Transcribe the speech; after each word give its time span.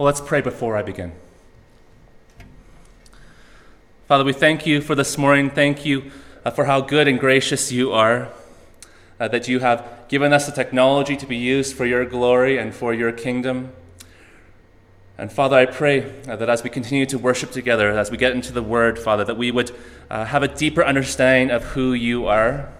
Well, 0.00 0.06
let's 0.06 0.22
pray 0.22 0.40
before 0.40 0.78
I 0.78 0.82
begin. 0.82 1.12
Father, 4.08 4.24
we 4.24 4.32
thank 4.32 4.64
you 4.64 4.80
for 4.80 4.94
this 4.94 5.18
morning. 5.18 5.50
Thank 5.50 5.84
you 5.84 6.10
uh, 6.42 6.50
for 6.52 6.64
how 6.64 6.80
good 6.80 7.06
and 7.06 7.20
gracious 7.20 7.70
you 7.70 7.92
are, 7.92 8.30
uh, 9.20 9.28
that 9.28 9.46
you 9.46 9.58
have 9.58 9.86
given 10.08 10.32
us 10.32 10.46
the 10.46 10.52
technology 10.52 11.18
to 11.18 11.26
be 11.26 11.36
used 11.36 11.76
for 11.76 11.84
your 11.84 12.06
glory 12.06 12.56
and 12.56 12.74
for 12.74 12.94
your 12.94 13.12
kingdom. 13.12 13.72
And 15.18 15.30
Father, 15.30 15.58
I 15.58 15.66
pray 15.66 16.10
uh, 16.26 16.34
that 16.34 16.48
as 16.48 16.62
we 16.62 16.70
continue 16.70 17.04
to 17.04 17.18
worship 17.18 17.50
together, 17.50 17.90
as 17.90 18.10
we 18.10 18.16
get 18.16 18.32
into 18.32 18.54
the 18.54 18.62
Word, 18.62 18.98
Father, 18.98 19.24
that 19.24 19.36
we 19.36 19.50
would 19.50 19.70
uh, 20.08 20.24
have 20.24 20.42
a 20.42 20.48
deeper 20.48 20.82
understanding 20.82 21.54
of 21.54 21.62
who 21.62 21.92
you 21.92 22.26
are 22.26 22.72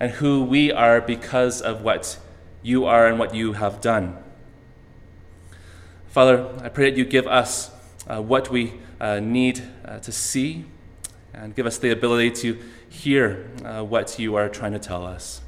and 0.00 0.12
who 0.12 0.44
we 0.44 0.72
are 0.72 1.02
because 1.02 1.60
of 1.60 1.82
what 1.82 2.18
you 2.62 2.86
are 2.86 3.06
and 3.06 3.18
what 3.18 3.34
you 3.34 3.52
have 3.52 3.82
done. 3.82 4.16
Father, 6.08 6.48
I 6.62 6.70
pray 6.70 6.90
that 6.90 6.96
you 6.96 7.04
give 7.04 7.26
us 7.26 7.70
uh, 8.06 8.22
what 8.22 8.50
we 8.50 8.72
uh, 8.98 9.20
need 9.20 9.62
uh, 9.84 9.98
to 9.98 10.10
see 10.10 10.64
and 11.34 11.54
give 11.54 11.66
us 11.66 11.76
the 11.76 11.90
ability 11.90 12.30
to 12.30 12.58
hear 12.88 13.50
uh, 13.62 13.84
what 13.84 14.18
you 14.18 14.34
are 14.34 14.48
trying 14.48 14.72
to 14.72 14.78
tell 14.78 15.04
us. 15.04 15.42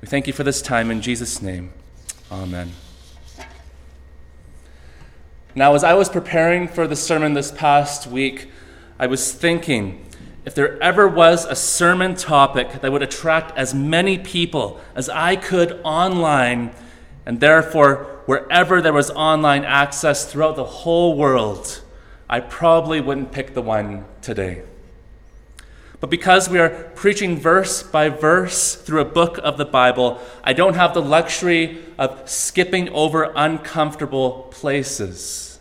We 0.00 0.08
thank 0.08 0.26
you 0.26 0.32
for 0.32 0.42
this 0.42 0.60
time 0.60 0.90
in 0.90 1.00
Jesus' 1.00 1.40
name. 1.40 1.72
Amen. 2.30 2.72
Now, 5.54 5.74
as 5.74 5.84
I 5.84 5.94
was 5.94 6.08
preparing 6.08 6.66
for 6.66 6.88
the 6.88 6.96
sermon 6.96 7.34
this 7.34 7.52
past 7.52 8.08
week, 8.08 8.50
I 8.98 9.06
was 9.06 9.32
thinking 9.32 10.04
if 10.44 10.56
there 10.56 10.82
ever 10.82 11.06
was 11.06 11.44
a 11.44 11.54
sermon 11.54 12.16
topic 12.16 12.80
that 12.80 12.90
would 12.90 13.02
attract 13.02 13.56
as 13.56 13.74
many 13.74 14.18
people 14.18 14.80
as 14.94 15.08
I 15.08 15.36
could 15.36 15.80
online, 15.84 16.74
and 17.28 17.40
therefore 17.40 18.22
wherever 18.24 18.80
there 18.80 18.94
was 18.94 19.10
online 19.10 19.62
access 19.62 20.24
throughout 20.24 20.56
the 20.56 20.64
whole 20.64 21.14
world, 21.14 21.82
I 22.28 22.40
probably 22.40 23.02
wouldn't 23.02 23.32
pick 23.32 23.52
the 23.52 23.60
one 23.60 24.06
today. 24.22 24.62
But 26.00 26.08
because 26.08 26.48
we 26.48 26.58
are 26.58 26.70
preaching 26.94 27.36
verse 27.36 27.82
by 27.82 28.08
verse 28.08 28.76
through 28.76 29.02
a 29.02 29.04
book 29.04 29.38
of 29.42 29.58
the 29.58 29.66
Bible, 29.66 30.18
I 30.42 30.54
don't 30.54 30.74
have 30.74 30.94
the 30.94 31.02
luxury 31.02 31.84
of 31.98 32.26
skipping 32.30 32.88
over 32.88 33.30
uncomfortable 33.36 34.48
places. 34.50 35.58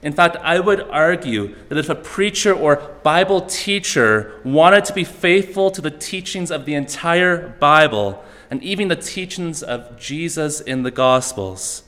In 0.00 0.12
fact, 0.12 0.36
I 0.36 0.60
would 0.60 0.82
argue 0.82 1.56
that 1.70 1.78
if 1.78 1.88
a 1.88 1.96
preacher 1.96 2.54
or 2.54 2.76
Bible 3.02 3.40
teacher 3.40 4.40
wanted 4.44 4.84
to 4.84 4.92
be 4.92 5.02
faithful 5.02 5.72
to 5.72 5.80
the 5.80 5.90
teachings 5.90 6.52
of 6.52 6.66
the 6.66 6.74
entire 6.74 7.48
Bible 7.58 8.22
and 8.50 8.62
even 8.62 8.88
the 8.88 8.96
teachings 8.96 9.62
of 9.62 9.98
Jesus 9.98 10.60
in 10.60 10.82
the 10.82 10.90
Gospels, 10.90 11.82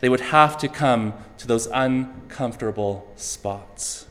they 0.00 0.08
would 0.08 0.20
have 0.20 0.58
to 0.58 0.68
come 0.68 1.14
to 1.38 1.46
those 1.46 1.66
uncomfortable 1.66 3.10
spots. 3.16 4.06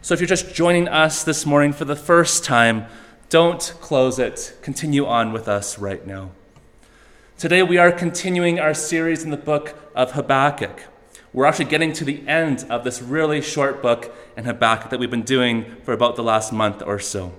So 0.00 0.14
if 0.14 0.20
you're 0.20 0.28
just 0.28 0.54
joining 0.54 0.88
us 0.88 1.24
this 1.24 1.44
morning 1.44 1.72
for 1.72 1.84
the 1.84 1.96
first 1.96 2.44
time, 2.44 2.86
don't 3.28 3.74
close 3.80 4.18
it. 4.18 4.56
Continue 4.62 5.04
on 5.04 5.32
with 5.32 5.48
us 5.48 5.78
right 5.78 6.06
now. 6.06 6.30
Today 7.36 7.62
we 7.62 7.76
are 7.76 7.90
continuing 7.90 8.60
our 8.60 8.72
series 8.72 9.24
in 9.24 9.30
the 9.30 9.36
book 9.36 9.74
of 9.94 10.12
Habakkuk. 10.12 10.84
We're 11.32 11.44
actually 11.44 11.66
getting 11.66 11.92
to 11.94 12.04
the 12.04 12.26
end 12.26 12.64
of 12.70 12.84
this 12.84 13.02
really 13.02 13.42
short 13.42 13.82
book 13.82 14.14
in 14.36 14.44
Habakkuk 14.44 14.90
that 14.90 15.00
we've 15.00 15.10
been 15.10 15.22
doing 15.22 15.76
for 15.82 15.92
about 15.92 16.16
the 16.16 16.22
last 16.22 16.52
month 16.52 16.82
or 16.86 16.98
so. 16.98 17.34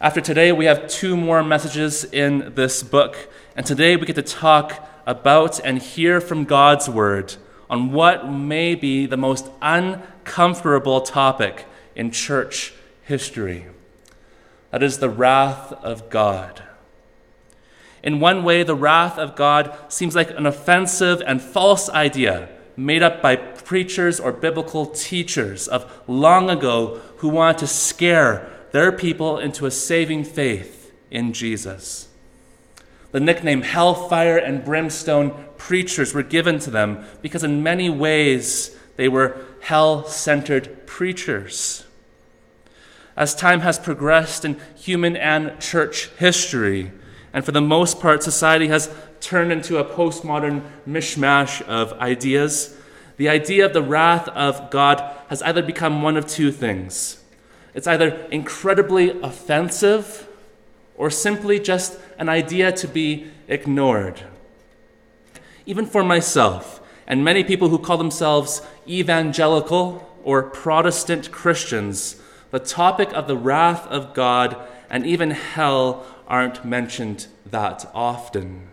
After 0.00 0.20
today, 0.20 0.50
we 0.50 0.64
have 0.64 0.88
two 0.88 1.16
more 1.16 1.42
messages 1.44 2.04
in 2.04 2.52
this 2.56 2.82
book, 2.82 3.16
and 3.56 3.64
today 3.64 3.94
we 3.94 4.06
get 4.06 4.16
to 4.16 4.22
talk 4.22 4.88
about 5.06 5.60
and 5.64 5.80
hear 5.80 6.20
from 6.20 6.44
God's 6.44 6.88
Word 6.88 7.36
on 7.70 7.92
what 7.92 8.28
may 8.28 8.74
be 8.74 9.06
the 9.06 9.16
most 9.16 9.48
uncomfortable 9.62 11.00
topic 11.00 11.64
in 11.94 12.10
church 12.10 12.74
history. 13.02 13.66
That 14.72 14.82
is 14.82 14.98
the 14.98 15.08
wrath 15.08 15.72
of 15.74 16.10
God. 16.10 16.64
In 18.02 18.18
one 18.18 18.42
way, 18.42 18.64
the 18.64 18.74
wrath 18.74 19.16
of 19.16 19.36
God 19.36 19.76
seems 19.88 20.16
like 20.16 20.30
an 20.30 20.44
offensive 20.44 21.22
and 21.24 21.40
false 21.40 21.88
idea 21.88 22.48
made 22.76 23.04
up 23.04 23.22
by 23.22 23.36
preachers 23.36 24.18
or 24.18 24.32
biblical 24.32 24.86
teachers 24.86 25.68
of 25.68 26.02
long 26.08 26.50
ago 26.50 27.00
who 27.18 27.28
want 27.28 27.58
to 27.58 27.66
scare 27.68 28.50
their 28.74 28.90
people 28.90 29.38
into 29.38 29.66
a 29.66 29.70
saving 29.70 30.24
faith 30.24 30.92
in 31.08 31.32
Jesus. 31.32 32.08
The 33.12 33.20
nickname 33.20 33.62
hellfire 33.62 34.36
and 34.36 34.64
brimstone 34.64 35.32
preachers 35.56 36.12
were 36.12 36.24
given 36.24 36.58
to 36.58 36.72
them 36.72 37.04
because, 37.22 37.44
in 37.44 37.62
many 37.62 37.88
ways, 37.88 38.76
they 38.96 39.06
were 39.06 39.36
hell 39.60 40.04
centered 40.06 40.88
preachers. 40.88 41.84
As 43.16 43.36
time 43.36 43.60
has 43.60 43.78
progressed 43.78 44.44
in 44.44 44.60
human 44.74 45.16
and 45.16 45.60
church 45.60 46.08
history, 46.18 46.90
and 47.32 47.44
for 47.44 47.52
the 47.52 47.60
most 47.60 48.00
part, 48.00 48.24
society 48.24 48.66
has 48.66 48.92
turned 49.20 49.52
into 49.52 49.78
a 49.78 49.84
postmodern 49.84 50.68
mishmash 50.84 51.62
of 51.68 51.92
ideas, 52.00 52.76
the 53.18 53.28
idea 53.28 53.66
of 53.66 53.72
the 53.72 53.82
wrath 53.82 54.26
of 54.30 54.72
God 54.72 55.00
has 55.28 55.42
either 55.42 55.62
become 55.62 56.02
one 56.02 56.16
of 56.16 56.26
two 56.26 56.50
things. 56.50 57.20
It's 57.74 57.86
either 57.86 58.26
incredibly 58.30 59.20
offensive 59.20 60.28
or 60.96 61.10
simply 61.10 61.58
just 61.58 61.98
an 62.18 62.28
idea 62.28 62.70
to 62.72 62.88
be 62.88 63.26
ignored. 63.48 64.22
Even 65.66 65.86
for 65.86 66.04
myself, 66.04 66.80
and 67.06 67.24
many 67.24 67.44
people 67.44 67.68
who 67.68 67.78
call 67.78 67.98
themselves 67.98 68.62
evangelical 68.88 70.08
or 70.22 70.42
Protestant 70.42 71.30
Christians, 71.30 72.16
the 72.50 72.58
topic 72.58 73.12
of 73.12 73.26
the 73.26 73.36
wrath 73.36 73.86
of 73.88 74.14
God 74.14 74.56
and 74.88 75.04
even 75.04 75.32
hell 75.32 76.06
aren't 76.28 76.64
mentioned 76.64 77.26
that 77.46 77.90
often. 77.94 78.68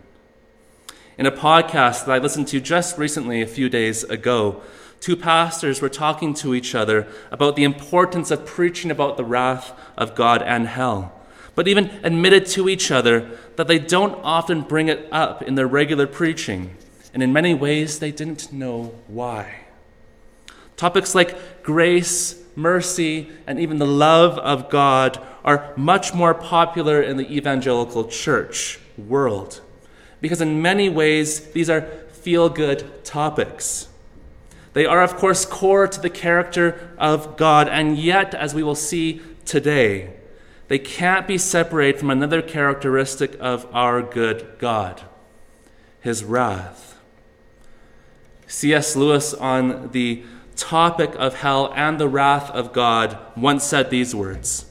In 1.18 1.26
a 1.26 1.32
podcast 1.32 2.06
that 2.06 2.12
I 2.12 2.18
listened 2.18 2.48
to 2.48 2.60
just 2.60 2.96
recently, 2.96 3.42
a 3.42 3.46
few 3.46 3.68
days 3.68 4.04
ago, 4.04 4.62
two 5.02 5.16
pastors 5.16 5.82
were 5.82 5.90
talking 5.90 6.32
to 6.32 6.54
each 6.54 6.74
other 6.74 7.06
about 7.30 7.56
the 7.56 7.64
importance 7.64 8.30
of 8.30 8.46
preaching 8.46 8.90
about 8.90 9.18
the 9.18 9.24
wrath 9.24 9.78
of 9.98 10.14
God 10.14 10.40
and 10.40 10.66
hell 10.66 11.12
but 11.54 11.68
even 11.68 11.90
admitted 12.02 12.46
to 12.46 12.68
each 12.68 12.90
other 12.90 13.38
that 13.56 13.68
they 13.68 13.78
don't 13.78 14.18
often 14.22 14.62
bring 14.62 14.88
it 14.88 15.06
up 15.12 15.42
in 15.42 15.54
their 15.54 15.66
regular 15.66 16.06
preaching, 16.06 16.76
and 17.12 17.22
in 17.22 17.32
many 17.32 17.54
ways 17.54 17.98
they 17.98 18.10
didn't 18.10 18.52
know 18.52 18.94
why. 19.06 19.56
Topics 20.76 21.14
like 21.14 21.62
grace, 21.62 22.42
mercy, 22.56 23.30
and 23.46 23.60
even 23.60 23.78
the 23.78 23.86
love 23.86 24.38
of 24.38 24.70
God 24.70 25.20
are 25.44 25.72
much 25.76 26.14
more 26.14 26.34
popular 26.34 27.02
in 27.02 27.16
the 27.16 27.30
evangelical 27.30 28.04
church 28.06 28.80
world 28.96 29.60
because, 30.20 30.40
in 30.40 30.62
many 30.62 30.88
ways, 30.88 31.52
these 31.52 31.68
are 31.68 31.82
feel 32.12 32.48
good 32.48 33.04
topics. 33.04 33.88
They 34.72 34.86
are, 34.86 35.02
of 35.02 35.16
course, 35.16 35.44
core 35.44 35.86
to 35.86 36.00
the 36.00 36.10
character 36.10 36.90
of 36.98 37.36
God, 37.36 37.68
and 37.68 37.98
yet, 37.98 38.34
as 38.34 38.54
we 38.54 38.62
will 38.62 38.74
see 38.74 39.20
today, 39.44 40.14
they 40.68 40.78
can't 40.78 41.26
be 41.26 41.36
separated 41.36 42.00
from 42.00 42.10
another 42.10 42.40
characteristic 42.40 43.36
of 43.40 43.66
our 43.74 44.02
good 44.02 44.56
God 44.58 45.02
his 46.02 46.24
wrath. 46.24 46.98
C.S. 48.46 48.96
Lewis, 48.96 49.32
on 49.32 49.90
the 49.92 50.24
topic 50.56 51.14
of 51.16 51.36
hell 51.36 51.72
and 51.74 51.98
the 51.98 52.08
wrath 52.08 52.50
of 52.50 52.72
God, 52.72 53.16
once 53.36 53.64
said 53.64 53.88
these 53.88 54.14
words 54.14 54.66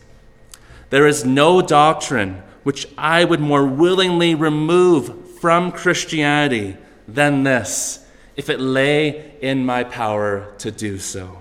There 0.91 1.07
is 1.07 1.25
no 1.25 1.61
doctrine 1.61 2.43
which 2.63 2.87
I 2.97 3.23
would 3.23 3.39
more 3.39 3.65
willingly 3.65 4.35
remove 4.35 5.39
from 5.39 5.71
Christianity 5.71 6.77
than 7.07 7.43
this, 7.43 8.00
if 8.35 8.49
it 8.49 8.59
lay 8.59 9.33
in 9.41 9.65
my 9.65 9.83
power 9.83 10.53
to 10.59 10.71
do 10.71 10.97
so. 10.97 11.39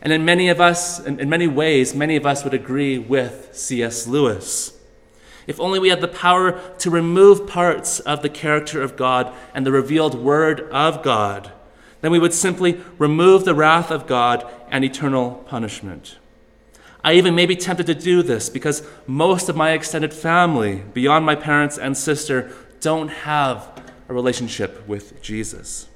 And 0.00 0.12
in 0.12 0.24
many 0.24 0.48
of 0.48 0.60
us, 0.60 0.98
in, 0.98 1.28
many 1.28 1.46
ways, 1.46 1.94
many 1.94 2.16
of 2.16 2.26
us 2.26 2.42
would 2.42 2.54
agree 2.54 2.98
with 2.98 3.50
C.S. 3.52 4.08
Lewis. 4.08 4.76
If 5.46 5.60
only 5.60 5.78
we 5.78 5.88
had 5.88 6.00
the 6.00 6.08
power 6.08 6.60
to 6.78 6.90
remove 6.90 7.46
parts 7.46 8.00
of 8.00 8.22
the 8.22 8.28
character 8.28 8.82
of 8.82 8.96
God 8.96 9.32
and 9.54 9.64
the 9.64 9.72
revealed 9.72 10.14
word 10.14 10.62
of 10.70 11.02
God, 11.02 11.52
then 12.00 12.10
we 12.10 12.18
would 12.18 12.34
simply 12.34 12.80
remove 12.98 13.44
the 13.44 13.54
wrath 13.54 13.90
of 13.90 14.08
God 14.08 14.44
and 14.70 14.84
eternal 14.84 15.36
punishment. 15.46 16.18
I 17.04 17.14
even 17.14 17.34
may 17.34 17.46
be 17.46 17.56
tempted 17.56 17.86
to 17.86 17.94
do 17.94 18.22
this 18.22 18.48
because 18.48 18.86
most 19.06 19.48
of 19.48 19.56
my 19.56 19.70
extended 19.70 20.12
family, 20.12 20.82
beyond 20.92 21.26
my 21.26 21.34
parents 21.34 21.78
and 21.78 21.96
sister, 21.96 22.52
don't 22.80 23.08
have 23.08 23.71
a 24.12 24.14
relationship 24.14 24.86
with 24.86 25.20
Jesus. 25.22 25.88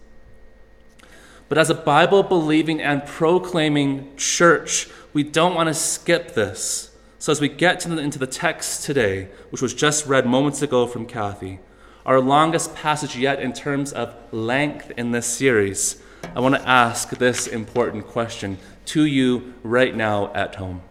But 1.49 1.59
as 1.59 1.71
a 1.71 1.75
Bible 1.75 2.23
believing 2.23 2.81
and 2.81 3.07
proclaiming 3.07 4.17
church, 4.17 4.89
we 5.13 5.23
don't 5.23 5.55
want 5.55 5.69
to 5.69 5.75
skip 5.75 6.35
this. 6.35 6.91
So, 7.19 7.31
as 7.31 7.41
we 7.41 7.49
get 7.49 7.81
the, 7.81 7.99
into 7.99 8.19
the 8.19 8.27
text 8.27 8.85
today, 8.85 9.29
which 9.51 9.63
was 9.63 9.75
just 9.75 10.07
read 10.07 10.27
moments 10.27 10.63
ago 10.63 10.87
from 10.87 11.07
Kathy, 11.07 11.61
our 12.05 12.21
longest 12.21 12.75
passage 12.75 13.17
yet 13.17 13.41
in 13.41 13.53
terms 13.53 13.93
of 13.93 14.15
length 14.33 14.93
in 14.97 15.13
this 15.13 15.27
series, 15.27 16.03
I 16.35 16.41
want 16.41 16.55
to 16.55 16.69
ask 16.69 17.11
this 17.11 17.47
important 17.47 18.07
question 18.07 18.59
to 18.87 19.05
you 19.05 19.55
right 19.63 19.95
now 19.95 20.33
at 20.35 20.57
home. 20.57 20.83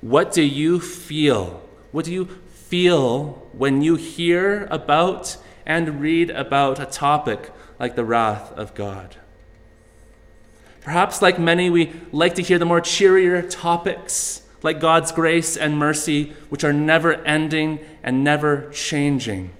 What 0.00 0.32
do 0.32 0.42
you 0.42 0.78
feel? 0.78 1.62
What 1.90 2.04
do 2.04 2.12
you 2.12 2.26
feel 2.26 3.48
when 3.52 3.82
you 3.82 3.94
hear 3.96 4.66
about 4.70 5.36
and 5.66 6.00
read 6.00 6.30
about 6.30 6.80
a 6.80 6.86
topic 6.86 7.52
like 7.78 7.96
the 7.96 8.04
wrath 8.04 8.52
of 8.52 8.74
God? 8.74 9.16
Perhaps, 10.82 11.20
like 11.20 11.38
many, 11.38 11.68
we 11.68 11.92
like 12.12 12.36
to 12.36 12.42
hear 12.42 12.58
the 12.58 12.64
more 12.64 12.80
cheerier 12.80 13.42
topics, 13.42 14.42
like 14.62 14.78
God's 14.78 15.10
grace 15.10 15.56
and 15.56 15.76
mercy, 15.76 16.32
which 16.48 16.62
are 16.62 16.72
never 16.72 17.14
ending 17.24 17.80
and 18.04 18.22
never 18.22 18.70
changing. 18.70 19.50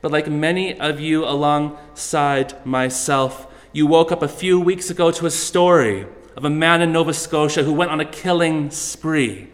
But 0.00 0.10
like 0.10 0.28
many 0.28 0.78
of 0.78 1.00
you 1.00 1.24
alongside 1.24 2.66
myself, 2.66 3.46
you 3.72 3.86
woke 3.86 4.12
up 4.12 4.22
a 4.22 4.28
few 4.28 4.60
weeks 4.60 4.90
ago 4.90 5.10
to 5.12 5.26
a 5.26 5.30
story 5.30 6.06
of 6.36 6.44
a 6.44 6.50
man 6.50 6.82
in 6.82 6.92
Nova 6.92 7.14
Scotia 7.14 7.62
who 7.62 7.72
went 7.72 7.90
on 7.90 8.00
a 8.00 8.04
killing 8.04 8.70
spree. 8.70 9.48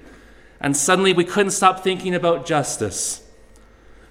And 0.61 0.77
suddenly 0.77 1.13
we 1.13 1.25
couldn't 1.25 1.53
stop 1.53 1.85
thinking 1.85 2.15
about 2.15 2.47
justice. 2.47 3.23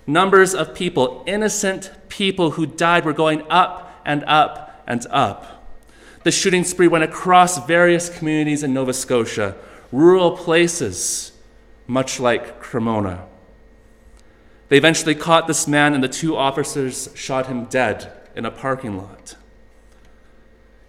Numbers 0.09 0.56
of 0.56 0.73
people, 0.73 1.23
innocent 1.27 1.91
people 2.09 2.51
who 2.51 2.65
died, 2.65 3.06
were 3.06 3.13
going 3.13 3.44
up 3.47 4.01
and 4.03 4.23
up 4.25 4.81
and 4.88 5.06
up. 5.11 5.67
The 6.23 6.31
shooting 6.31 6.63
spree 6.63 6.88
went 6.88 7.03
across 7.03 7.63
various 7.67 8.09
communities 8.09 8.63
in 8.63 8.73
Nova 8.73 8.91
Scotia, 8.91 9.56
rural 9.91 10.35
places, 10.35 11.31
much 11.85 12.19
like 12.19 12.59
Cremona. 12.59 13.27
They 14.69 14.77
eventually 14.77 15.13
caught 15.13 15.45
this 15.45 15.67
man, 15.67 15.94
and 15.94 16.03
the 16.03 16.07
two 16.07 16.35
officers 16.35 17.09
shot 17.13 17.45
him 17.45 17.65
dead 17.65 18.11
in 18.35 18.45
a 18.45 18.51
parking 18.51 18.97
lot. 18.97 19.35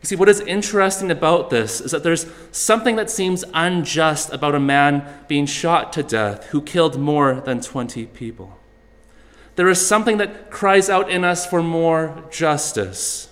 You 0.01 0.07
see, 0.07 0.17
what 0.17 0.31
is 0.31 0.41
interesting 0.41 1.11
about 1.11 1.51
this 1.51 1.83
is 1.83 1.91
that 1.91 2.05
there's 2.05 2.25
something 2.53 2.97
that 2.97 3.11
seems 3.11 3.45
unjust 3.53 4.33
about 4.33 4.55
a 4.55 4.61
man 4.61 5.07
being 5.29 5.45
shot 5.45 5.93
to 5.93 6.03
death 6.03 6.47
who 6.47 6.63
killed 6.63 6.99
more 6.99 7.43
than 7.43 7.61
20 7.61 8.07
people. 8.07 8.57
There 9.61 9.69
is 9.69 9.87
something 9.87 10.17
that 10.17 10.51
cries 10.51 10.89
out 10.89 11.11
in 11.11 11.23
us 11.23 11.45
for 11.45 11.63
more 11.63 12.25
justice. 12.31 13.29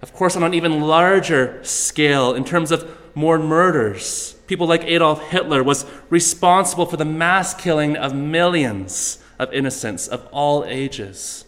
Of 0.00 0.14
course, 0.14 0.36
on 0.36 0.42
an 0.42 0.54
even 0.54 0.80
larger 0.80 1.62
scale, 1.62 2.32
in 2.32 2.46
terms 2.46 2.70
of 2.70 2.98
more 3.14 3.38
murders, 3.38 4.36
people 4.46 4.66
like 4.66 4.84
Adolf 4.84 5.22
Hitler 5.28 5.62
was 5.62 5.84
responsible 6.08 6.86
for 6.86 6.96
the 6.96 7.04
mass 7.04 7.52
killing 7.52 7.94
of 7.94 8.14
millions 8.14 9.22
of 9.38 9.52
innocents 9.52 10.08
of 10.08 10.26
all 10.32 10.64
ages. 10.64 11.44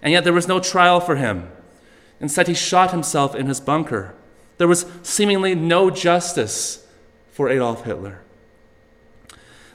And 0.00 0.10
yet 0.10 0.24
there 0.24 0.32
was 0.32 0.48
no 0.48 0.58
trial 0.58 0.98
for 0.98 1.16
him. 1.16 1.52
Instead, 2.20 2.48
he 2.48 2.54
shot 2.54 2.92
himself 2.92 3.34
in 3.34 3.48
his 3.48 3.60
bunker. 3.60 4.14
There 4.56 4.66
was 4.66 4.86
seemingly 5.02 5.54
no 5.54 5.90
justice 5.90 6.86
for 7.32 7.50
Adolf 7.50 7.84
Hitler. 7.84 8.22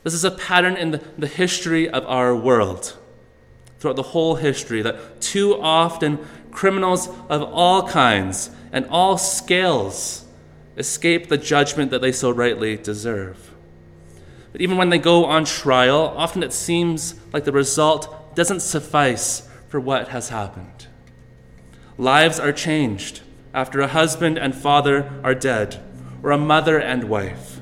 This 0.02 0.16
is 0.16 0.24
a 0.24 0.32
pattern 0.32 0.76
in 0.76 0.90
the, 0.90 1.04
the 1.16 1.28
history 1.28 1.88
of 1.88 2.04
our 2.08 2.36
world, 2.36 2.98
throughout 3.84 3.98
the 3.98 4.02
whole 4.02 4.36
history, 4.36 4.82
that 4.82 5.20
too 5.20 5.60
often 5.62 6.18
criminals 6.52 7.10
of 7.30 7.44
all 7.44 7.86
kinds 7.86 8.50
and 8.72 8.86
all 8.88 9.18
scales 9.18 10.24
escape 10.78 11.28
the 11.28 11.38
judgment 11.38 11.92
that 11.92 12.02
they 12.02 12.14
so 12.14 12.32
rightly 12.32 12.78
deserve. 12.78 13.52
But 14.54 14.62
even 14.62 14.78
when 14.78 14.90
they 14.90 15.00
go 15.00 15.26
on 15.26 15.44
trial, 15.44 16.14
often 16.16 16.44
it 16.44 16.54
seems 16.54 17.16
like 17.34 17.44
the 17.44 17.52
result 17.52 18.36
doesn't 18.36 18.62
suffice 18.62 19.50
for 19.68 19.82
what 19.82 20.08
has 20.08 20.30
happened. 20.30 20.88
Lives 21.98 22.40
are 22.40 22.54
changed 22.54 23.20
after 23.54 23.82
a 23.82 23.88
husband 23.88 24.38
and 24.38 24.56
father 24.56 25.12
are 25.26 25.36
dead, 25.36 25.84
or 26.24 26.32
a 26.32 26.38
mother 26.38 26.80
and 26.80 27.04
wife. 27.10 27.60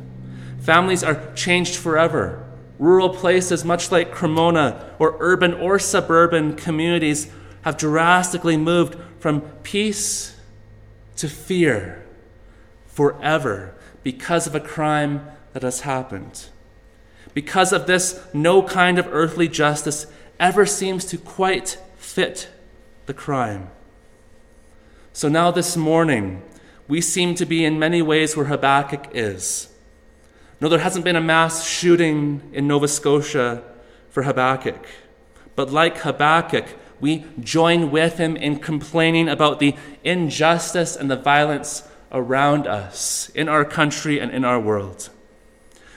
Families 0.59 1.03
are 1.03 1.33
changed 1.33 1.75
forever. 1.75 2.40
Rural 2.81 3.09
places, 3.09 3.63
much 3.63 3.91
like 3.91 4.11
Cremona, 4.11 4.83
or 4.97 5.15
urban 5.19 5.53
or 5.53 5.77
suburban 5.77 6.55
communities, 6.55 7.31
have 7.61 7.77
drastically 7.77 8.57
moved 8.57 8.97
from 9.19 9.41
peace 9.61 10.35
to 11.17 11.29
fear 11.29 12.03
forever 12.87 13.75
because 14.01 14.47
of 14.47 14.55
a 14.55 14.59
crime 14.59 15.27
that 15.53 15.61
has 15.61 15.81
happened. 15.81 16.47
Because 17.35 17.71
of 17.71 17.85
this, 17.85 18.19
no 18.33 18.63
kind 18.63 18.97
of 18.97 19.07
earthly 19.11 19.47
justice 19.47 20.07
ever 20.39 20.65
seems 20.65 21.05
to 21.05 21.19
quite 21.19 21.77
fit 21.97 22.49
the 23.05 23.13
crime. 23.13 23.69
So 25.13 25.29
now, 25.29 25.51
this 25.51 25.77
morning, 25.77 26.41
we 26.87 26.99
seem 26.99 27.35
to 27.35 27.45
be 27.45 27.63
in 27.63 27.77
many 27.77 28.01
ways 28.01 28.35
where 28.35 28.47
Habakkuk 28.47 29.09
is. 29.13 29.70
No, 30.61 30.69
there 30.69 30.77
hasn't 30.77 31.03
been 31.03 31.15
a 31.15 31.21
mass 31.21 31.67
shooting 31.67 32.51
in 32.53 32.67
Nova 32.67 32.87
Scotia 32.87 33.63
for 34.11 34.21
Habakkuk. 34.21 34.85
But 35.55 35.71
like 35.71 35.97
Habakkuk, 35.97 36.65
we 36.99 37.25
join 37.39 37.89
with 37.89 38.19
him 38.19 38.37
in 38.37 38.59
complaining 38.59 39.27
about 39.27 39.57
the 39.57 39.75
injustice 40.03 40.95
and 40.95 41.09
the 41.09 41.15
violence 41.15 41.89
around 42.11 42.67
us, 42.67 43.29
in 43.33 43.49
our 43.49 43.65
country 43.65 44.19
and 44.19 44.31
in 44.31 44.45
our 44.45 44.59
world. 44.59 45.09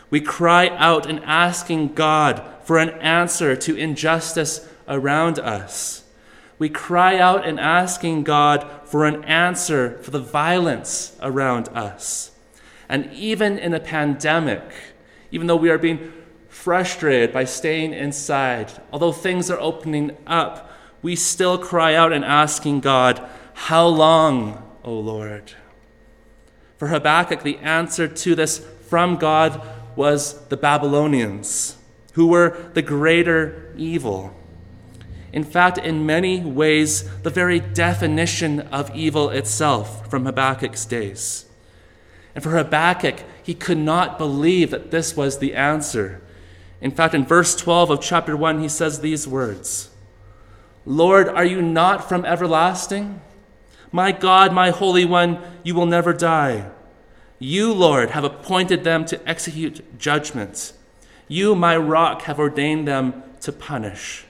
We 0.08 0.22
cry 0.22 0.68
out 0.68 1.10
in 1.10 1.18
asking 1.24 1.92
God 1.92 2.42
for 2.62 2.78
an 2.78 2.90
answer 3.00 3.54
to 3.56 3.76
injustice 3.76 4.66
around 4.88 5.38
us. 5.38 6.04
We 6.58 6.70
cry 6.70 7.18
out 7.18 7.46
in 7.46 7.58
asking 7.58 8.22
God 8.22 8.66
for 8.86 9.04
an 9.04 9.24
answer 9.24 9.98
for 9.98 10.10
the 10.10 10.20
violence 10.20 11.16
around 11.20 11.68
us. 11.68 12.30
And 12.88 13.12
even 13.12 13.58
in 13.58 13.74
a 13.74 13.80
pandemic, 13.80 14.62
even 15.30 15.46
though 15.46 15.56
we 15.56 15.70
are 15.70 15.78
being 15.78 16.12
frustrated 16.48 17.32
by 17.32 17.44
staying 17.44 17.92
inside, 17.92 18.72
although 18.92 19.12
things 19.12 19.50
are 19.50 19.60
opening 19.60 20.16
up, 20.26 20.70
we 21.02 21.16
still 21.16 21.58
cry 21.58 21.94
out 21.94 22.12
and 22.12 22.24
asking 22.24 22.80
God, 22.80 23.26
How 23.54 23.86
long, 23.86 24.62
O 24.82 24.92
Lord? 24.94 25.52
For 26.78 26.88
Habakkuk, 26.88 27.42
the 27.42 27.58
answer 27.58 28.08
to 28.08 28.34
this 28.34 28.58
from 28.88 29.16
God 29.16 29.60
was 29.96 30.46
the 30.48 30.56
Babylonians, 30.56 31.76
who 32.12 32.28
were 32.28 32.70
the 32.74 32.82
greater 32.82 33.72
evil. 33.76 34.34
In 35.32 35.44
fact, 35.44 35.78
in 35.78 36.06
many 36.06 36.40
ways, 36.40 37.10
the 37.22 37.30
very 37.30 37.58
definition 37.58 38.60
of 38.60 38.94
evil 38.94 39.30
itself 39.30 40.08
from 40.08 40.26
Habakkuk's 40.26 40.84
days. 40.86 41.46
And 42.34 42.42
for 42.42 42.50
Habakkuk, 42.50 43.22
he 43.42 43.54
could 43.54 43.78
not 43.78 44.18
believe 44.18 44.70
that 44.70 44.90
this 44.90 45.16
was 45.16 45.38
the 45.38 45.54
answer. 45.54 46.20
In 46.80 46.90
fact, 46.90 47.14
in 47.14 47.24
verse 47.24 47.54
12 47.54 47.90
of 47.90 48.00
chapter 48.00 48.36
1, 48.36 48.60
he 48.60 48.68
says 48.68 49.00
these 49.00 49.26
words 49.26 49.90
Lord, 50.86 51.28
are 51.28 51.44
you 51.44 51.62
not 51.62 52.08
from 52.08 52.24
everlasting? 52.24 53.20
My 53.90 54.12
God, 54.12 54.52
my 54.52 54.70
Holy 54.70 55.04
One, 55.04 55.38
you 55.62 55.74
will 55.74 55.86
never 55.86 56.12
die. 56.12 56.70
You, 57.38 57.72
Lord, 57.72 58.10
have 58.10 58.24
appointed 58.24 58.84
them 58.84 59.04
to 59.06 59.28
execute 59.28 59.98
judgments. 59.98 60.74
You, 61.28 61.54
my 61.54 61.76
rock, 61.76 62.22
have 62.22 62.38
ordained 62.38 62.88
them 62.88 63.22
to 63.42 63.52
punish. 63.52 64.26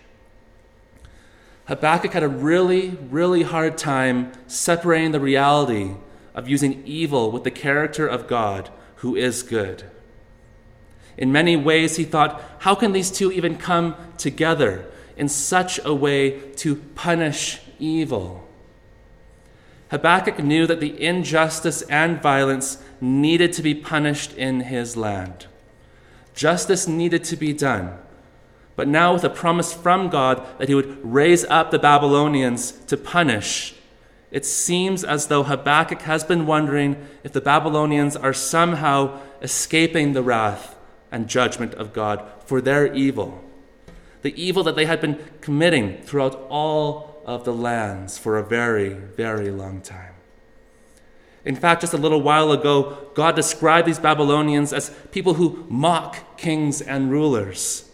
Habakkuk 1.67 2.13
had 2.13 2.23
a 2.23 2.29
really, 2.29 2.91
really 3.11 3.43
hard 3.43 3.79
time 3.79 4.33
separating 4.47 5.13
the 5.13 5.21
reality 5.21 5.95
of 6.35 6.49
using 6.49 6.83
evil 6.85 7.31
with 7.31 7.45
the 7.45 7.51
character 7.51 8.07
of 8.07 8.27
God, 8.27 8.71
who 8.97 9.17
is 9.17 9.43
good. 9.43 9.85
In 11.17 11.31
many 11.31 11.57
ways, 11.57 11.97
he 11.97 12.05
thought, 12.05 12.43
how 12.61 12.75
can 12.75 12.93
these 12.93 13.11
two 13.11 13.31
even 13.31 13.57
come 13.57 13.95
together? 14.19 14.87
in 15.17 15.29
such 15.29 15.81
a 15.85 15.95
way 15.95 16.41
to 16.57 16.77
punish 16.77 17.61
evil. 17.79 18.47
Habakkuk 19.91 20.39
knew 20.39 20.67
that 20.67 20.81
the 20.81 21.01
injustice 21.03 21.83
and 21.83 22.21
violence 22.21 22.79
needed 23.01 23.53
to 23.53 23.63
be 23.63 23.75
punished 23.75 24.35
in 24.35 24.61
his 24.61 24.97
land. 24.97 25.47
Justice 26.35 26.89
needed 26.89 27.23
to 27.25 27.37
be 27.37 27.53
done. 27.53 27.97
But 28.77 28.89
now, 28.89 29.13
with 29.13 29.23
a 29.23 29.31
promise 29.31 29.73
from 29.73 30.09
God 30.09 30.45
that 30.59 30.69
he 30.69 30.75
would 30.75 30.99
raise 31.05 31.45
up 31.45 31.71
the 31.71 31.79
Babylonians 31.79 32.73
to 32.87 32.97
punish, 32.97 33.74
it 34.35 34.45
seems 34.45 35.03
as 35.03 35.29
though 35.29 35.45
Habakkuk 35.45 36.03
has 36.03 36.25
been 36.25 36.45
wondering 36.45 37.07
if 37.23 37.33
the 37.33 37.41
Babylonians 37.41 38.17
are 38.17 38.35
somehow 38.35 39.19
escaping 39.41 40.13
the 40.13 40.23
wrath 40.23 40.77
and 41.11 41.29
judgment 41.29 41.73
of 41.75 41.95
God 41.95 42.23
for 42.45 42.61
their 42.61 42.93
evil 42.93 43.43
the 44.25 44.43
evil 44.43 44.65
that 44.65 44.75
they 44.75 44.87
had 44.87 45.03
been 45.03 45.23
committing 45.43 45.99
throughout 45.99 46.35
all 46.49 47.23
of 47.27 47.45
the 47.45 47.53
lands 47.53 48.17
for 48.17 48.39
a 48.39 48.43
very, 48.43 48.89
very 48.89 49.51
long 49.51 49.83
time. 49.83 50.15
In 51.45 51.55
fact, 51.55 51.83
just 51.83 51.93
a 51.93 51.99
little 51.99 52.23
while 52.23 52.51
ago, 52.51 53.11
God 53.15 53.37
described 53.37 53.87
these 53.87 53.99
Babylonians 53.99 54.73
as 54.73 54.91
people 55.13 55.35
who 55.35 55.67
mock 55.69 56.39
kings 56.39 56.81
and 56.81 57.11
rulers 57.11 57.91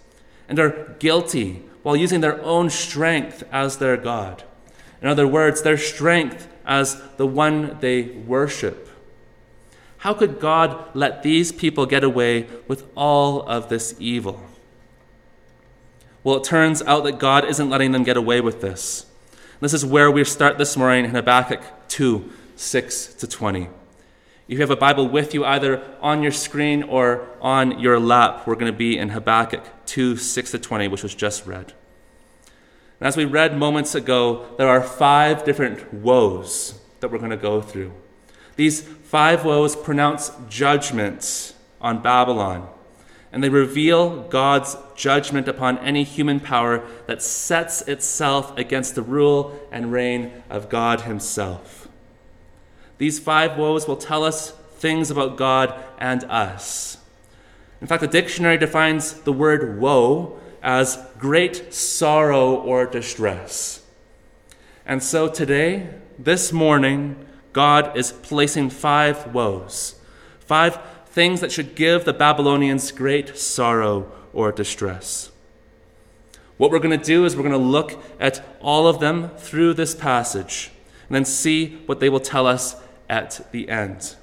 and 0.48 0.60
are 0.60 0.94
guilty 1.00 1.64
while 1.82 1.96
using 1.96 2.20
their 2.20 2.40
own 2.44 2.70
strength 2.70 3.42
as 3.50 3.78
their 3.78 3.96
God. 3.96 4.44
In 5.02 5.08
other 5.08 5.26
words, 5.26 5.62
their 5.62 5.78
strength 5.78 6.48
as 6.66 7.00
the 7.16 7.26
one 7.26 7.78
they 7.80 8.02
worship. 8.02 8.88
How 9.98 10.14
could 10.14 10.40
God 10.40 10.94
let 10.94 11.22
these 11.22 11.52
people 11.52 11.84
get 11.86 12.04
away 12.04 12.46
with 12.66 12.86
all 12.94 13.42
of 13.42 13.68
this 13.68 13.94
evil? 13.98 14.42
Well, 16.22 16.36
it 16.36 16.44
turns 16.44 16.82
out 16.82 17.04
that 17.04 17.18
God 17.18 17.44
isn't 17.44 17.70
letting 17.70 17.92
them 17.92 18.04
get 18.04 18.16
away 18.16 18.40
with 18.40 18.60
this. 18.60 19.06
This 19.60 19.74
is 19.74 19.84
where 19.84 20.10
we 20.10 20.24
start 20.24 20.58
this 20.58 20.76
morning 20.76 21.04
in 21.04 21.10
Habakkuk 21.10 21.62
2 21.88 22.30
6 22.56 23.14
to 23.14 23.26
20. 23.26 23.62
If 23.62 23.68
you 24.48 24.58
have 24.58 24.70
a 24.70 24.76
Bible 24.76 25.08
with 25.08 25.32
you, 25.32 25.44
either 25.44 25.82
on 26.00 26.22
your 26.22 26.32
screen 26.32 26.82
or 26.82 27.26
on 27.40 27.78
your 27.78 28.00
lap, 28.00 28.46
we're 28.46 28.54
going 28.54 28.72
to 28.72 28.76
be 28.76 28.98
in 28.98 29.10
Habakkuk 29.10 29.64
2 29.86 30.16
6 30.16 30.50
to 30.52 30.58
20, 30.58 30.88
which 30.88 31.02
was 31.02 31.14
just 31.14 31.46
read. 31.46 31.72
And 33.00 33.06
as 33.06 33.16
we 33.16 33.24
read 33.24 33.56
moments 33.56 33.94
ago, 33.94 34.46
there 34.58 34.68
are 34.68 34.82
five 34.82 35.44
different 35.44 35.92
woes 35.92 36.78
that 37.00 37.10
we're 37.10 37.18
going 37.18 37.30
to 37.30 37.36
go 37.36 37.62
through. 37.62 37.92
These 38.56 38.82
five 38.82 39.44
woes 39.44 39.74
pronounce 39.74 40.30
judgment 40.50 41.54
on 41.80 42.02
Babylon, 42.02 42.68
and 43.32 43.42
they 43.42 43.48
reveal 43.48 44.24
God's 44.28 44.76
judgment 44.94 45.48
upon 45.48 45.78
any 45.78 46.04
human 46.04 46.40
power 46.40 46.86
that 47.06 47.22
sets 47.22 47.80
itself 47.82 48.56
against 48.58 48.94
the 48.94 49.02
rule 49.02 49.58
and 49.72 49.92
reign 49.92 50.30
of 50.50 50.68
God 50.68 51.02
Himself. 51.02 51.88
These 52.98 53.18
five 53.18 53.56
woes 53.56 53.88
will 53.88 53.96
tell 53.96 54.24
us 54.24 54.50
things 54.50 55.10
about 55.10 55.38
God 55.38 55.72
and 55.98 56.22
us. 56.24 56.98
In 57.80 57.86
fact, 57.86 58.02
the 58.02 58.08
dictionary 58.08 58.58
defines 58.58 59.14
the 59.14 59.32
word 59.32 59.80
woe 59.80 60.38
as 60.62 60.98
great 61.18 61.72
sorrow 61.72 62.54
or 62.54 62.86
distress. 62.86 63.82
And 64.86 65.02
so 65.02 65.28
today, 65.28 65.88
this 66.18 66.52
morning, 66.52 67.26
God 67.52 67.96
is 67.96 68.12
placing 68.12 68.70
five 68.70 69.32
woes, 69.34 69.96
five 70.40 70.78
things 71.06 71.40
that 71.40 71.52
should 71.52 71.74
give 71.74 72.04
the 72.04 72.12
Babylonians 72.12 72.92
great 72.92 73.36
sorrow 73.36 74.10
or 74.32 74.52
distress. 74.52 75.30
What 76.56 76.70
we're 76.70 76.78
going 76.78 76.98
to 76.98 77.04
do 77.04 77.24
is 77.24 77.34
we're 77.34 77.42
going 77.42 77.52
to 77.52 77.58
look 77.58 78.02
at 78.20 78.44
all 78.60 78.86
of 78.86 79.00
them 79.00 79.30
through 79.36 79.74
this 79.74 79.94
passage 79.94 80.70
and 81.08 81.14
then 81.14 81.24
see 81.24 81.78
what 81.86 82.00
they 82.00 82.08
will 82.08 82.20
tell 82.20 82.46
us 82.46 82.76
at 83.08 83.50
the 83.50 83.68
end. 83.68 84.14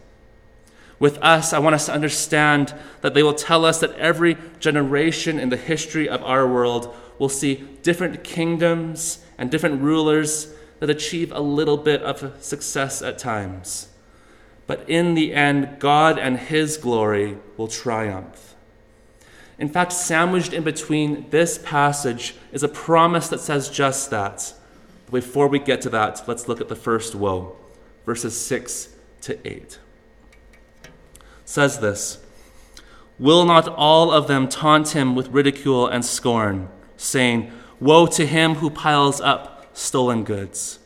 With 0.99 1.17
us, 1.19 1.53
I 1.53 1.59
want 1.59 1.75
us 1.75 1.85
to 1.85 1.93
understand 1.93 2.73
that 3.01 3.13
they 3.13 3.23
will 3.23 3.33
tell 3.33 3.65
us 3.65 3.79
that 3.79 3.95
every 3.95 4.37
generation 4.59 5.39
in 5.39 5.49
the 5.49 5.57
history 5.57 6.09
of 6.09 6.23
our 6.23 6.47
world 6.47 6.93
will 7.19 7.29
see 7.29 7.67
different 7.83 8.23
kingdoms 8.23 9.23
and 9.37 9.51
different 9.51 9.81
rulers 9.81 10.53
that 10.79 10.89
achieve 10.89 11.31
a 11.31 11.39
little 11.39 11.77
bit 11.77 12.01
of 12.01 12.33
success 12.43 13.01
at 13.01 13.17
times. 13.17 13.89
But 14.65 14.87
in 14.89 15.13
the 15.13 15.33
end, 15.33 15.79
God 15.79 16.19
and 16.19 16.37
His 16.37 16.77
glory 16.77 17.37
will 17.55 17.67
triumph. 17.67 18.55
In 19.59 19.69
fact, 19.69 19.93
sandwiched 19.93 20.53
in 20.53 20.63
between 20.63 21.29
this 21.29 21.57
passage 21.57 22.35
is 22.51 22.63
a 22.63 22.67
promise 22.67 23.27
that 23.29 23.39
says 23.39 23.69
just 23.69 24.09
that. 24.11 24.53
Before 25.09 25.47
we 25.47 25.57
get 25.57 25.81
to 25.81 25.89
that, 25.89 26.27
let's 26.27 26.47
look 26.47 26.61
at 26.61 26.67
the 26.67 26.75
first 26.75 27.15
woe 27.15 27.55
verses 28.05 28.39
6 28.39 28.89
to 29.21 29.47
8. 29.47 29.79
Says 31.47 31.79
this 31.79 32.19
Will 33.17 33.45
not 33.45 33.67
all 33.67 34.11
of 34.11 34.27
them 34.27 34.47
taunt 34.47 34.89
him 34.89 35.15
with 35.15 35.29
ridicule 35.29 35.87
and 35.87 36.05
scorn, 36.05 36.69
saying, 36.97 37.51
Woe 37.79 38.05
to 38.07 38.25
him 38.27 38.55
who 38.55 38.69
piles 38.69 39.21
up 39.21 39.65
stolen 39.75 40.23
goods 40.23 40.79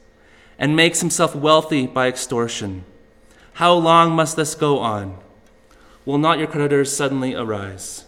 and 0.57 0.75
makes 0.75 1.01
himself 1.01 1.35
wealthy 1.35 1.87
by 1.87 2.07
extortion? 2.07 2.85
How 3.53 3.73
long 3.73 4.11
must 4.11 4.35
this 4.37 4.55
go 4.55 4.79
on? 4.79 5.17
Will 6.05 6.17
not 6.17 6.37
your 6.37 6.47
creditors 6.47 6.95
suddenly 6.95 7.33
arise? 7.35 8.05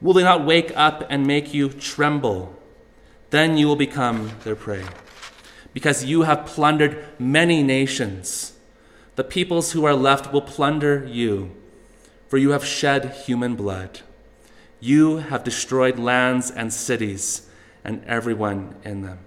Will 0.00 0.12
they 0.12 0.22
not 0.22 0.44
wake 0.44 0.72
up 0.76 1.04
and 1.10 1.26
make 1.26 1.52
you 1.52 1.70
tremble? 1.70 2.54
Then 3.30 3.56
you 3.56 3.66
will 3.66 3.76
become 3.76 4.32
their 4.44 4.56
prey 4.56 4.84
because 5.72 6.04
you 6.04 6.22
have 6.22 6.46
plundered 6.46 7.04
many 7.18 7.62
nations. 7.62 8.54
The 9.16 9.24
peoples 9.24 9.72
who 9.72 9.84
are 9.84 9.94
left 9.94 10.32
will 10.32 10.42
plunder 10.42 11.06
you, 11.06 11.54
for 12.30 12.38
you 12.38 12.52
have 12.52 12.64
shed 12.64 13.10
human 13.26 13.54
blood. 13.54 14.00
You 14.80 15.18
have 15.18 15.44
destroyed 15.44 15.98
lands 15.98 16.50
and 16.50 16.72
cities 16.72 17.46
and 17.84 18.02
everyone 18.06 18.74
in 18.82 19.02
them. 19.02 19.18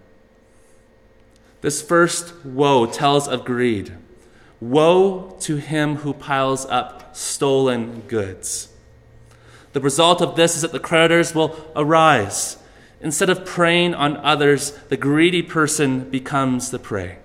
This 1.62 1.84
first 1.84 2.34
woe 2.44 2.88
tells 2.88 3.28
of 3.28 3.46
greed. 3.46 3.94
Woe 4.60 5.38
to 5.42 5.58
him 5.58 5.98
who 5.98 6.16
piles 6.16 6.66
up 6.66 7.16
stolen 7.16 8.02
goods. 8.08 8.70
The 9.74 9.82
result 9.82 10.20
of 10.20 10.36
this 10.36 10.56
is 10.56 10.64
that 10.64 10.72
the 10.72 10.80
creditors 10.80 11.36
will 11.36 11.72
arise 11.76 12.58
Instead 13.04 13.30
of 13.30 13.46
preying 13.46 13.94
on 13.94 14.16
others, 14.18 14.72
the 14.88 14.96
greedy 14.96 15.44
person 15.44 16.10
becomes 16.10 16.72
the 16.72 16.80
prey. 16.80 17.18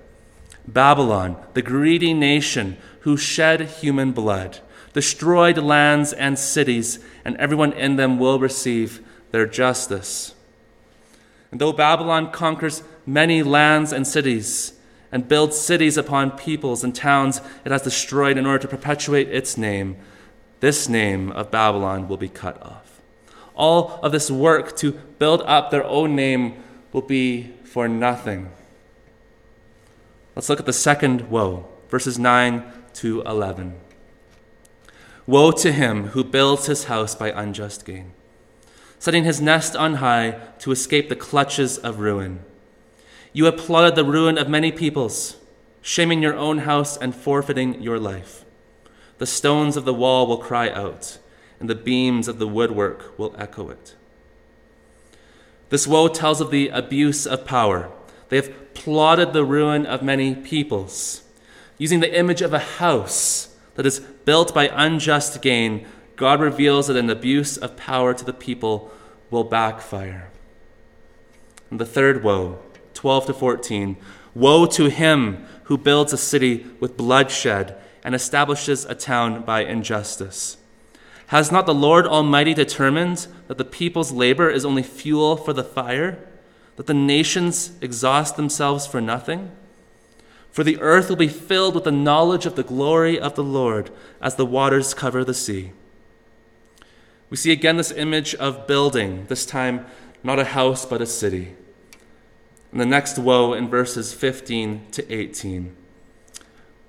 Babylon, 0.67 1.37
the 1.55 1.63
greedy 1.63 2.13
nation 2.13 2.77
who 3.03 3.17
shed 3.17 3.61
human 3.61 4.11
blood, 4.11 4.59
destroyed 4.93 5.59
lands 5.59 6.13
and 6.13 6.39
cities, 6.39 6.99
and 7.25 7.37
everyone 7.37 7.73
in 7.73 7.97
them 7.97 8.19
will 8.19 8.39
receive 8.39 9.01
their 9.31 9.47
justice. 9.47 10.35
And 11.51 11.61
though 11.61 11.73
Babylon 11.73 12.31
conquers 12.31 12.83
many 13.07 13.43
lands 13.43 13.93
and 13.93 14.07
cities, 14.07 14.75
and 15.11 15.27
builds 15.27 15.59
cities 15.59 15.97
upon 15.97 16.33
peoples 16.33 16.85
and 16.85 16.95
towns 16.95 17.41
it 17.65 17.73
has 17.73 17.83
destroyed 17.83 18.37
in 18.37 18.45
order 18.45 18.59
to 18.59 18.69
perpetuate 18.69 19.29
its 19.31 19.57
name, 19.57 19.97
this 20.61 20.89
name 20.89 21.33
of 21.33 21.51
Babylon 21.51 22.09
will 22.09 22.19
be 22.19 22.29
cut 22.29 22.63
off 22.63 22.89
all 23.59 23.99
of 24.03 24.13
this 24.13 24.31
work 24.31 24.75
to 24.77 24.93
build 25.19 25.43
up 25.43 25.71
their 25.71 25.85
own 25.85 26.15
name 26.15 26.63
will 26.93 27.03
be 27.03 27.53
for 27.65 27.89
nothing. 27.89 28.49
Let's 30.35 30.49
look 30.49 30.61
at 30.61 30.67
the 30.67 30.73
second 30.73 31.29
woe, 31.29 31.69
verses 31.91 32.19
9 32.19 32.63
to 32.95 33.21
11. 33.23 33.75
Woe 35.29 35.51
to 35.51 35.73
him 35.73 36.07
who 36.09 36.25
builds 36.25 36.67
his 36.69 36.85
house 36.85 37.15
by 37.15 37.31
unjust 37.31 37.85
gain, 37.85 38.13
setting 38.99 39.25
his 39.25 39.43
nest 39.43 39.77
on 39.77 39.97
high 39.97 40.31
to 40.61 40.73
escape 40.73 41.11
the 41.11 41.17
clutches 41.17 41.77
of 41.77 42.01
ruin. 42.01 42.41
You 43.35 43.45
have 43.45 43.59
plotted 43.59 43.95
the 43.95 44.07
ruin 44.07 44.39
of 44.39 44.49
many 44.49 44.73
peoples, 44.73 45.37
shaming 45.83 46.23
your 46.23 46.35
own 46.35 46.61
house 46.61 46.97
and 46.97 47.15
forfeiting 47.15 47.83
your 47.83 47.99
life. 47.99 48.47
The 49.19 49.27
stones 49.27 49.77
of 49.77 49.85
the 49.85 49.93
wall 49.93 50.27
will 50.27 50.39
cry 50.39 50.71
out 50.71 51.19
and 51.61 51.69
the 51.69 51.75
beams 51.75 52.27
of 52.27 52.39
the 52.39 52.49
woodwork 52.49 53.19
will 53.19 53.35
echo 53.37 53.69
it. 53.69 53.97
This 55.69 55.87
woe 55.87 56.09
tells 56.09 56.41
of 56.41 56.51
the 56.51 56.69
abuse 56.71 57.27
of 57.27 57.45
power. 57.45 57.91
They 58.31 58.37
have 58.37 58.73
plotted 58.73 59.35
the 59.35 59.45
ruin 59.45 59.85
of 59.85 60.03
many 60.03 60.35
peoples. 60.35 61.23
Using 61.77 62.01
the 62.01 62.19
image 62.19 62.41
of 62.41 62.55
a 62.55 62.59
house 62.59 63.55
that 63.79 63.87
is 63.87 64.01
built 64.01 64.53
by 64.53 64.69
unjust 64.75 65.41
gain, 65.41 65.87
God 66.17 66.41
reveals 66.41 66.89
that 66.89 66.97
an 66.97 67.09
abuse 67.09 67.57
of 67.57 67.77
power 67.77 68.13
to 68.13 68.25
the 68.25 68.33
people 68.33 68.91
will 69.31 69.45
backfire. 69.45 70.31
And 71.71 71.81
the 71.81 71.87
third 71.87 72.25
woe, 72.25 72.59
12 72.95 73.27
to 73.27 73.35
14 73.35 73.97
Woe 74.35 74.67
to 74.67 74.87
him 74.91 75.47
who 75.65 75.79
builds 75.79 76.13
a 76.13 76.19
city 76.19 76.67
with 76.81 76.97
bloodshed 76.97 77.81
and 78.03 78.17
establishes 78.17 78.85
a 78.85 78.97
town 78.97 79.43
by 79.43 79.63
injustice. 79.63 80.57
Has 81.29 81.53
not 81.53 81.65
the 81.65 81.73
Lord 81.73 82.05
Almighty 82.05 82.55
determined 82.55 83.29
that 83.47 83.59
the 83.59 83.65
people's 83.65 84.11
labor 84.11 84.51
is 84.51 84.65
only 84.65 84.83
fuel 84.83 85.37
for 85.37 85.53
the 85.53 85.63
fire, 85.63 86.19
that 86.75 86.87
the 86.87 86.95
nations 86.95 87.79
exhaust 87.81 88.35
themselves 88.35 88.89
for 88.89 89.01
nothing? 89.01 89.53
For 90.51 90.65
the 90.65 90.81
earth 90.81 91.09
will 91.09 91.17
be 91.17 91.29
filled 91.29 91.75
with 91.75 91.85
the 91.85 91.93
knowledge 91.93 92.47
of 92.47 92.57
the 92.57 92.63
glory 92.63 93.19
of 93.19 93.35
the 93.35 93.45
Lord 93.45 93.91
as 94.21 94.35
the 94.35 94.47
waters 94.47 94.95
cover 94.95 95.25
the 95.25 95.35
sea. 95.35 95.73
We 97.31 97.37
see 97.37 97.53
again 97.53 97.77
this 97.77 97.93
image 97.93 98.35
of 98.35 98.67
building, 98.67 99.27
this 99.27 99.47
time 99.47 99.87
not 100.23 100.39
a 100.39 100.45
house 100.45 100.85
but 100.85 101.03
a 101.03 101.07
city. 101.07 101.55
And 102.73 102.81
the 102.81 102.87
next 102.87 103.19
woe 103.19 103.53
in 103.53 103.69
verses 103.69 104.13
15 104.13 104.87
to 104.93 105.13
18. 105.13 105.77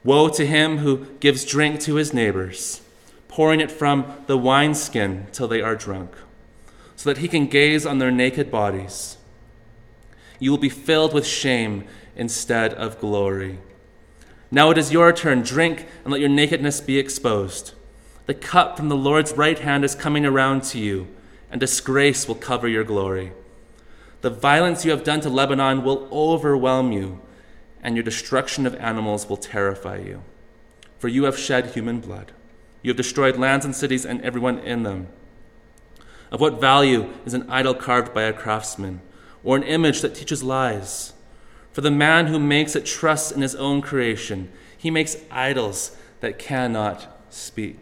Woe 0.04 0.30
to 0.30 0.46
him 0.46 0.78
who 0.80 1.06
gives 1.20 1.46
drink 1.46 1.80
to 1.82 1.96
his 1.96 2.14
neighbors 2.14 2.82
pouring 3.30 3.62
it 3.62 3.72
from 3.72 4.06
the 4.28 4.38
wineskin 4.38 5.28
till 5.32 5.48
they 5.48 5.62
are 5.62 5.76
drunk, 5.76 6.12
so 6.98 7.10
that 7.10 7.20
he 7.20 7.28
can 7.30 7.48
gaze 7.48 7.86
on 7.86 8.00
their 8.00 8.12
naked 8.12 8.52
bodies. 8.52 9.16
You 10.40 10.52
will 10.52 10.58
be 10.58 10.68
filled 10.68 11.14
with 11.14 11.26
shame 11.26 11.86
instead 12.20 12.74
of 12.74 13.00
glory. 13.00 13.58
Now 14.52 14.70
it 14.70 14.78
is 14.78 14.92
your 14.92 15.14
turn. 15.14 15.42
Drink 15.42 15.88
and 16.04 16.12
let 16.12 16.20
your 16.20 16.30
nakedness 16.30 16.82
be 16.82 17.00
exposed. 17.00 17.74
The 18.26 18.34
cup 18.34 18.78
from 18.78 18.90
the 18.90 18.96
Lord's 18.96 19.34
right 19.34 19.58
hand 19.58 19.84
is 19.84 19.96
coming 19.96 20.26
around 20.26 20.64
to 20.66 20.80
you, 20.80 21.08
and 21.50 21.60
disgrace 21.60 22.28
will 22.28 22.36
cover 22.36 22.68
your 22.68 22.84
glory. 22.84 23.32
The 24.22 24.30
violence 24.30 24.84
you 24.84 24.92
have 24.92 25.04
done 25.04 25.22
to 25.22 25.30
Lebanon 25.30 25.84
will 25.84 26.08
overwhelm 26.12 26.92
you, 26.92 27.22
and 27.82 27.96
your 27.96 28.04
destruction 28.04 28.66
of 28.68 28.76
animals 28.76 29.30
will 29.30 29.38
terrify 29.38 29.98
you. 29.98 30.22
For 31.00 31.08
you 31.08 31.24
have 31.24 31.40
shed 31.40 31.68
human 31.68 32.02
blood. 32.02 32.34
You 32.82 32.90
have 32.90 32.98
destroyed 32.98 33.38
lands 33.38 33.66
and 33.66 33.76
cities 33.76 34.06
and 34.06 34.22
everyone 34.22 34.60
in 34.60 34.84
them. 34.84 35.08
Of 36.32 36.42
what 36.42 36.60
value 36.60 37.10
is 37.26 37.34
an 37.34 37.50
idol 37.50 37.74
carved 37.74 38.14
by 38.14 38.24
a 38.24 38.34
craftsman, 38.34 39.02
or 39.44 39.56
an 39.56 39.64
image 39.64 40.02
that 40.02 40.16
teaches 40.16 40.44
lies? 40.44 41.14
For 41.72 41.82
the 41.82 41.92
man 41.92 42.28
who 42.28 42.40
makes 42.40 42.76
it 42.76 42.86
trusts 42.86 43.32
in 43.32 43.42
his 43.42 43.56
own 43.56 43.82
creation. 43.82 44.52
He 44.78 44.92
makes 44.92 45.18
idols 45.30 45.96
that 46.22 46.40
cannot 46.40 47.08
speak. 47.30 47.80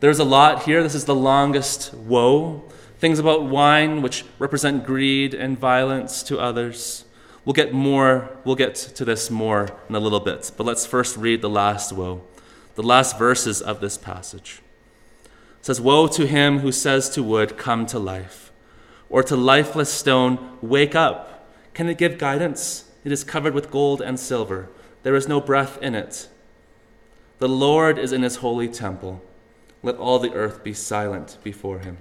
There's 0.00 0.18
a 0.18 0.24
lot 0.24 0.64
here. 0.64 0.82
This 0.82 0.94
is 0.94 1.04
the 1.04 1.14
longest 1.14 1.94
woe. 1.94 2.64
Things 2.98 3.18
about 3.18 3.44
wine, 3.44 4.02
which 4.02 4.24
represent 4.38 4.84
greed 4.84 5.34
and 5.34 5.58
violence 5.58 6.22
to 6.24 6.38
others. 6.38 7.04
We'll 7.44 7.52
get 7.52 7.72
more, 7.72 8.36
we'll 8.44 8.54
get 8.54 8.74
to 8.76 9.04
this 9.04 9.30
more 9.30 9.76
in 9.88 9.94
a 9.96 10.00
little 10.00 10.20
bit, 10.20 10.52
but 10.56 10.64
let's 10.64 10.86
first 10.86 11.16
read 11.16 11.42
the 11.42 11.50
last 11.50 11.92
woe, 11.92 12.22
the 12.76 12.84
last 12.84 13.18
verses 13.18 13.60
of 13.60 13.80
this 13.80 13.98
passage. 13.98 14.62
It 15.58 15.66
says, 15.66 15.80
Woe 15.80 16.06
to 16.08 16.26
him 16.26 16.60
who 16.60 16.70
says 16.70 17.10
to 17.10 17.22
wood, 17.22 17.58
Come 17.58 17.86
to 17.86 17.98
life, 17.98 18.52
or 19.10 19.24
to 19.24 19.36
lifeless 19.36 19.92
stone, 19.92 20.58
Wake 20.60 20.94
up. 20.94 21.41
Can 21.74 21.88
it 21.88 21.98
give 21.98 22.18
guidance? 22.18 22.84
It 23.04 23.12
is 23.12 23.24
covered 23.24 23.54
with 23.54 23.70
gold 23.70 24.00
and 24.00 24.18
silver. 24.18 24.68
There 25.02 25.16
is 25.16 25.28
no 25.28 25.40
breath 25.40 25.80
in 25.82 25.94
it. 25.94 26.28
The 27.38 27.48
Lord 27.48 27.98
is 27.98 28.12
in 28.12 28.22
his 28.22 28.36
holy 28.36 28.68
temple. 28.68 29.22
Let 29.82 29.96
all 29.96 30.18
the 30.18 30.32
earth 30.32 30.62
be 30.62 30.74
silent 30.74 31.38
before 31.42 31.80
him. 31.80 31.98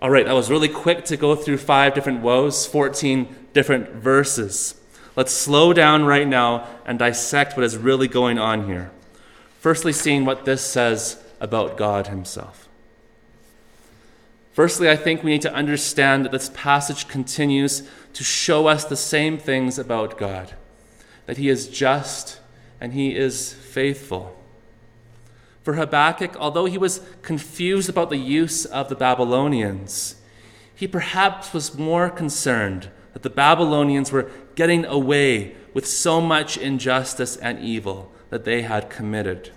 All 0.00 0.10
right, 0.10 0.28
I 0.28 0.34
was 0.34 0.50
really 0.50 0.68
quick 0.68 1.04
to 1.06 1.16
go 1.16 1.34
through 1.34 1.56
five 1.56 1.94
different 1.94 2.20
woes, 2.20 2.66
14 2.66 3.34
different 3.54 3.90
verses. 3.90 4.80
Let's 5.16 5.32
slow 5.32 5.72
down 5.72 6.04
right 6.04 6.28
now 6.28 6.68
and 6.84 6.98
dissect 6.98 7.56
what 7.56 7.64
is 7.64 7.78
really 7.78 8.06
going 8.06 8.38
on 8.38 8.66
here. 8.66 8.90
Firstly, 9.58 9.92
seeing 9.92 10.26
what 10.26 10.44
this 10.44 10.62
says 10.62 11.22
about 11.40 11.78
God 11.78 12.08
Himself. 12.08 12.65
Firstly, 14.56 14.88
I 14.88 14.96
think 14.96 15.22
we 15.22 15.32
need 15.32 15.42
to 15.42 15.52
understand 15.52 16.24
that 16.24 16.32
this 16.32 16.50
passage 16.54 17.08
continues 17.08 17.82
to 18.14 18.24
show 18.24 18.68
us 18.68 18.86
the 18.86 18.96
same 18.96 19.36
things 19.36 19.78
about 19.78 20.16
God 20.16 20.54
that 21.26 21.36
He 21.36 21.50
is 21.50 21.68
just 21.68 22.40
and 22.80 22.94
He 22.94 23.14
is 23.14 23.52
faithful. 23.52 24.34
For 25.62 25.74
Habakkuk, 25.74 26.36
although 26.36 26.64
he 26.64 26.78
was 26.78 27.02
confused 27.20 27.90
about 27.90 28.08
the 28.08 28.16
use 28.16 28.64
of 28.64 28.88
the 28.88 28.94
Babylonians, 28.94 30.16
he 30.74 30.88
perhaps 30.88 31.52
was 31.52 31.76
more 31.76 32.08
concerned 32.08 32.88
that 33.12 33.22
the 33.22 33.28
Babylonians 33.28 34.10
were 34.10 34.30
getting 34.54 34.86
away 34.86 35.54
with 35.74 35.86
so 35.86 36.18
much 36.18 36.56
injustice 36.56 37.36
and 37.36 37.58
evil 37.58 38.10
that 38.30 38.46
they 38.46 38.62
had 38.62 38.88
committed. 38.88 39.50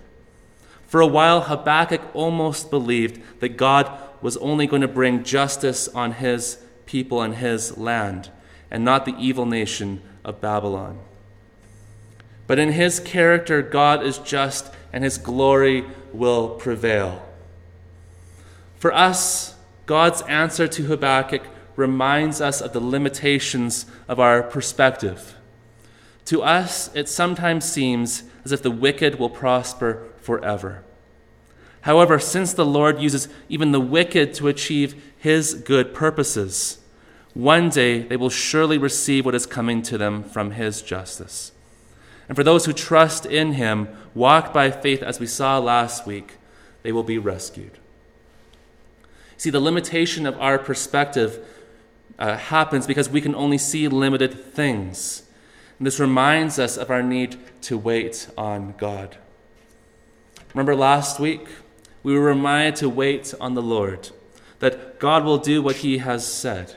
For 0.86 1.00
a 1.00 1.06
while, 1.06 1.40
Habakkuk 1.40 2.02
almost 2.12 2.70
believed 2.70 3.22
that 3.40 3.56
God 3.56 3.90
was 4.22 4.36
only 4.38 4.66
going 4.66 4.82
to 4.82 4.88
bring 4.88 5.24
justice 5.24 5.88
on 5.88 6.12
his 6.12 6.58
people 6.86 7.22
and 7.22 7.36
his 7.36 7.76
land, 7.76 8.30
and 8.70 8.84
not 8.84 9.04
the 9.04 9.14
evil 9.18 9.46
nation 9.46 10.02
of 10.24 10.40
Babylon. 10.40 10.98
But 12.46 12.58
in 12.58 12.72
his 12.72 12.98
character, 12.98 13.62
God 13.62 14.02
is 14.02 14.18
just 14.18 14.72
and 14.92 15.04
his 15.04 15.18
glory 15.18 15.84
will 16.12 16.50
prevail. 16.50 17.22
For 18.76 18.92
us, 18.92 19.54
God's 19.86 20.22
answer 20.22 20.66
to 20.66 20.84
Habakkuk 20.84 21.42
reminds 21.76 22.40
us 22.40 22.60
of 22.60 22.72
the 22.72 22.80
limitations 22.80 23.86
of 24.08 24.18
our 24.18 24.42
perspective. 24.42 25.36
To 26.26 26.42
us, 26.42 26.94
it 26.94 27.08
sometimes 27.08 27.64
seems 27.64 28.24
as 28.44 28.52
if 28.52 28.62
the 28.62 28.70
wicked 28.70 29.18
will 29.18 29.30
prosper 29.30 30.08
forever. 30.20 30.82
However, 31.82 32.18
since 32.18 32.52
the 32.52 32.66
Lord 32.66 33.00
uses 33.00 33.28
even 33.48 33.72
the 33.72 33.80
wicked 33.80 34.34
to 34.34 34.48
achieve 34.48 35.02
his 35.18 35.54
good 35.54 35.94
purposes, 35.94 36.78
one 37.34 37.68
day 37.70 38.00
they 38.00 38.16
will 38.16 38.30
surely 38.30 38.76
receive 38.76 39.24
what 39.24 39.34
is 39.34 39.46
coming 39.46 39.82
to 39.82 39.96
them 39.96 40.22
from 40.22 40.52
his 40.52 40.82
justice. 40.82 41.52
And 42.28 42.36
for 42.36 42.44
those 42.44 42.66
who 42.66 42.72
trust 42.72 43.26
in 43.26 43.54
him, 43.54 43.88
walk 44.14 44.52
by 44.52 44.70
faith, 44.70 45.02
as 45.02 45.18
we 45.18 45.26
saw 45.26 45.58
last 45.58 46.06
week, 46.06 46.36
they 46.82 46.92
will 46.92 47.02
be 47.02 47.18
rescued. 47.18 47.78
See, 49.36 49.50
the 49.50 49.60
limitation 49.60 50.26
of 50.26 50.38
our 50.38 50.58
perspective 50.58 51.44
uh, 52.18 52.36
happens 52.36 52.86
because 52.86 53.08
we 53.08 53.20
can 53.20 53.34
only 53.34 53.58
see 53.58 53.88
limited 53.88 54.52
things. 54.52 55.22
And 55.78 55.86
this 55.86 55.98
reminds 55.98 56.58
us 56.58 56.76
of 56.76 56.90
our 56.90 57.02
need 57.02 57.38
to 57.62 57.78
wait 57.78 58.28
on 58.36 58.74
God. 58.76 59.16
Remember 60.52 60.76
last 60.76 61.18
week? 61.18 61.48
We 62.02 62.14
were 62.14 62.24
reminded 62.24 62.76
to 62.76 62.88
wait 62.88 63.34
on 63.40 63.54
the 63.54 63.62
Lord, 63.62 64.10
that 64.60 64.98
God 64.98 65.24
will 65.24 65.38
do 65.38 65.62
what 65.62 65.76
he 65.76 65.98
has 65.98 66.26
said. 66.26 66.76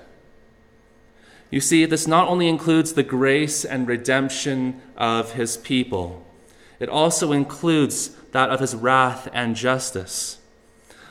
You 1.50 1.60
see, 1.60 1.86
this 1.86 2.08
not 2.08 2.28
only 2.28 2.48
includes 2.48 2.94
the 2.94 3.04
grace 3.04 3.64
and 3.64 3.88
redemption 3.88 4.82
of 4.98 5.34
his 5.34 5.56
people, 5.56 6.26
it 6.80 6.90
also 6.90 7.32
includes 7.32 8.10
that 8.32 8.50
of 8.50 8.60
his 8.60 8.76
wrath 8.76 9.30
and 9.34 9.56
justice. 9.56 10.40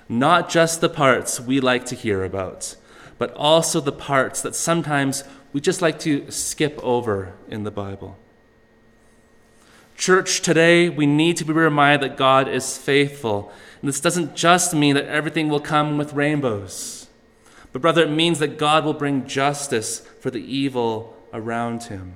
Not 0.09 0.51
just 0.51 0.81
the 0.81 0.89
parts 0.89 1.41
we 1.41 1.61
like 1.61 1.87
to 1.87 1.95
hear 1.95 2.25
about, 2.25 2.77
but 3.19 3.33
also 3.35 3.81
the 3.81 3.93
parts 3.93 4.43
that 4.43 4.57
sometimes 4.57 5.25
we 5.53 5.61
just 5.61 5.81
like 5.81 5.99
to 6.01 6.31
skip 6.31 6.79
over 6.83 7.35
in 7.49 7.63
the 7.63 7.71
Bible. 7.71 8.19
Church, 10.03 10.41
today 10.41 10.89
we 10.89 11.07
need 11.07 11.37
to 11.37 11.45
be 11.45 11.53
reminded 11.53 12.01
that 12.11 12.17
God 12.17 12.49
is 12.49 12.77
faithful. 12.77 13.53
And 13.81 13.89
this 13.89 14.01
doesn't 14.01 14.35
just 14.35 14.75
mean 14.75 14.97
that 14.97 15.07
everything 15.07 15.49
will 15.49 15.61
come 15.61 15.97
with 15.97 16.13
rainbows. 16.13 17.07
But 17.73 17.85
rather, 17.85 18.03
it 18.03 18.11
means 18.11 18.41
that 18.41 18.59
God 18.59 18.85
will 18.85 18.95
bring 18.95 19.29
justice 19.29 20.01
for 20.19 20.33
the 20.33 20.43
evil 20.43 21.17
around 21.33 21.85
him. 21.85 22.15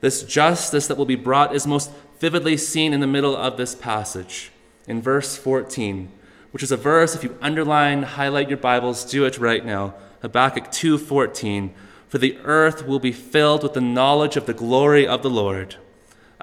This 0.00 0.22
justice 0.22 0.86
that 0.86 0.96
will 0.96 1.06
be 1.06 1.16
brought 1.16 1.56
is 1.56 1.66
most 1.66 1.90
vividly 2.20 2.56
seen 2.56 2.92
in 2.92 3.00
the 3.00 3.08
middle 3.08 3.36
of 3.36 3.56
this 3.56 3.74
passage, 3.74 4.52
in 4.86 5.02
verse 5.02 5.36
14, 5.36 6.08
which 6.52 6.62
is 6.62 6.70
a 6.70 6.76
verse, 6.76 7.16
if 7.16 7.24
you 7.24 7.36
underline, 7.42 8.04
highlight 8.04 8.48
your 8.48 8.58
Bibles, 8.58 9.04
do 9.04 9.24
it 9.24 9.38
right 9.38 9.66
now. 9.66 9.94
Habakkuk 10.22 10.70
2:14, 10.70 11.74
for 12.06 12.18
the 12.18 12.38
earth 12.44 12.86
will 12.86 13.00
be 13.00 13.10
filled 13.10 13.64
with 13.64 13.72
the 13.72 13.80
knowledge 13.80 14.36
of 14.36 14.46
the 14.46 14.54
glory 14.54 15.04
of 15.04 15.24
the 15.24 15.28
Lord 15.28 15.78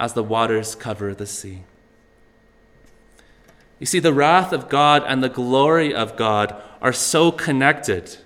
as 0.01 0.13
the 0.13 0.23
waters 0.23 0.73
cover 0.73 1.13
the 1.13 1.27
sea. 1.27 1.61
You 3.79 3.85
see, 3.85 3.99
the 3.99 4.13
wrath 4.13 4.51
of 4.51 4.67
God 4.67 5.03
and 5.07 5.23
the 5.23 5.29
glory 5.29 5.93
of 5.93 6.17
God 6.17 6.59
are 6.81 6.91
so 6.91 7.31
connected. 7.31 8.17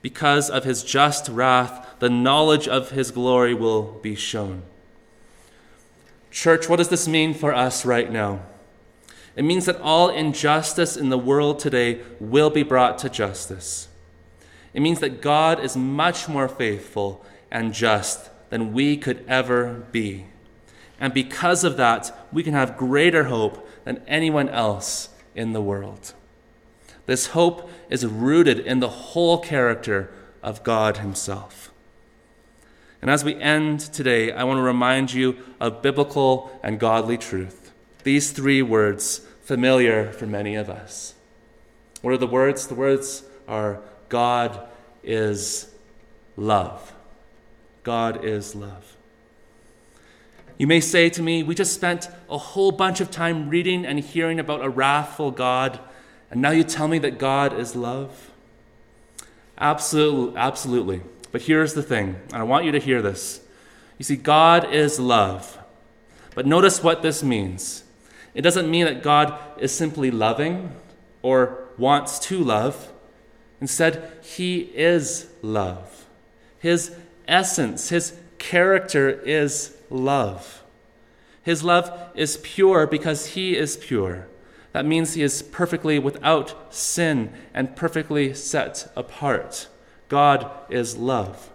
Because 0.00 0.48
of 0.48 0.64
his 0.64 0.82
just 0.82 1.28
wrath, 1.28 1.86
the 1.98 2.08
knowledge 2.08 2.66
of 2.66 2.90
his 2.90 3.10
glory 3.10 3.52
will 3.52 4.00
be 4.02 4.14
shown. 4.14 4.62
Church, 6.30 6.66
what 6.66 6.76
does 6.76 6.88
this 6.88 7.06
mean 7.06 7.34
for 7.34 7.54
us 7.54 7.84
right 7.84 8.10
now? 8.10 8.40
It 9.36 9.44
means 9.44 9.66
that 9.66 9.80
all 9.82 10.08
injustice 10.08 10.96
in 10.96 11.10
the 11.10 11.18
world 11.18 11.58
today 11.58 12.00
will 12.20 12.48
be 12.48 12.62
brought 12.62 12.96
to 12.98 13.10
justice. 13.10 13.88
It 14.72 14.80
means 14.80 15.00
that 15.00 15.20
God 15.20 15.60
is 15.60 15.76
much 15.76 16.26
more 16.26 16.48
faithful 16.48 17.22
and 17.50 17.74
just 17.74 18.30
than 18.48 18.72
we 18.72 18.96
could 18.96 19.22
ever 19.28 19.84
be. 19.92 20.31
And 21.02 21.12
because 21.12 21.64
of 21.64 21.76
that, 21.78 22.16
we 22.32 22.44
can 22.44 22.54
have 22.54 22.76
greater 22.76 23.24
hope 23.24 23.68
than 23.84 24.02
anyone 24.06 24.48
else 24.48 25.08
in 25.34 25.52
the 25.52 25.60
world. 25.60 26.14
This 27.06 27.26
hope 27.26 27.68
is 27.90 28.06
rooted 28.06 28.60
in 28.60 28.78
the 28.78 28.88
whole 28.88 29.38
character 29.38 30.12
of 30.44 30.62
God 30.62 30.98
Himself. 30.98 31.72
And 33.02 33.10
as 33.10 33.24
we 33.24 33.34
end 33.34 33.80
today, 33.80 34.30
I 34.30 34.44
want 34.44 34.58
to 34.58 34.62
remind 34.62 35.12
you 35.12 35.38
of 35.60 35.82
biblical 35.82 36.56
and 36.62 36.78
godly 36.78 37.18
truth. 37.18 37.72
These 38.04 38.30
three 38.30 38.62
words, 38.62 39.22
familiar 39.40 40.12
for 40.12 40.28
many 40.28 40.54
of 40.54 40.70
us. 40.70 41.14
What 42.02 42.14
are 42.14 42.18
the 42.18 42.28
words? 42.28 42.68
The 42.68 42.76
words 42.76 43.24
are 43.48 43.80
God 44.08 44.68
is 45.02 45.68
love. 46.36 46.92
God 47.82 48.24
is 48.24 48.54
love. 48.54 48.96
You 50.58 50.66
may 50.66 50.80
say 50.80 51.08
to 51.10 51.22
me, 51.22 51.42
We 51.42 51.54
just 51.54 51.74
spent 51.74 52.08
a 52.28 52.38
whole 52.38 52.72
bunch 52.72 53.00
of 53.00 53.10
time 53.10 53.48
reading 53.48 53.84
and 53.84 53.98
hearing 53.98 54.38
about 54.38 54.64
a 54.64 54.68
wrathful 54.68 55.30
God, 55.30 55.80
and 56.30 56.40
now 56.40 56.50
you 56.50 56.64
tell 56.64 56.88
me 56.88 56.98
that 57.00 57.18
God 57.18 57.58
is 57.58 57.76
love? 57.76 58.30
Absolutely, 59.58 60.36
absolutely. 60.36 61.02
But 61.30 61.42
here's 61.42 61.74
the 61.74 61.82
thing, 61.82 62.16
and 62.28 62.36
I 62.36 62.42
want 62.42 62.64
you 62.64 62.72
to 62.72 62.78
hear 62.78 63.00
this. 63.02 63.40
You 63.98 64.04
see, 64.04 64.16
God 64.16 64.72
is 64.72 64.98
love. 64.98 65.58
But 66.34 66.46
notice 66.46 66.82
what 66.82 67.02
this 67.02 67.22
means. 67.22 67.84
It 68.34 68.42
doesn't 68.42 68.70
mean 68.70 68.86
that 68.86 69.02
God 69.02 69.38
is 69.58 69.72
simply 69.72 70.10
loving 70.10 70.72
or 71.20 71.68
wants 71.78 72.18
to 72.20 72.42
love. 72.42 72.92
Instead, 73.60 74.12
He 74.22 74.60
is 74.74 75.28
love. 75.42 76.06
His 76.58 76.94
essence, 77.28 77.90
His 77.90 78.18
character 78.38 79.08
is 79.08 79.76
love. 79.92 80.62
His 81.42 81.62
love 81.62 82.10
is 82.14 82.38
pure 82.42 82.86
because 82.86 83.28
He 83.28 83.56
is 83.56 83.76
pure. 83.76 84.28
That 84.72 84.86
means 84.86 85.14
He 85.14 85.22
is 85.22 85.42
perfectly 85.42 85.98
without 85.98 86.74
sin 86.74 87.32
and 87.52 87.76
perfectly 87.76 88.32
set 88.34 88.90
apart. 88.96 89.68
God 90.08 90.50
is 90.70 90.96
love. 90.96 91.50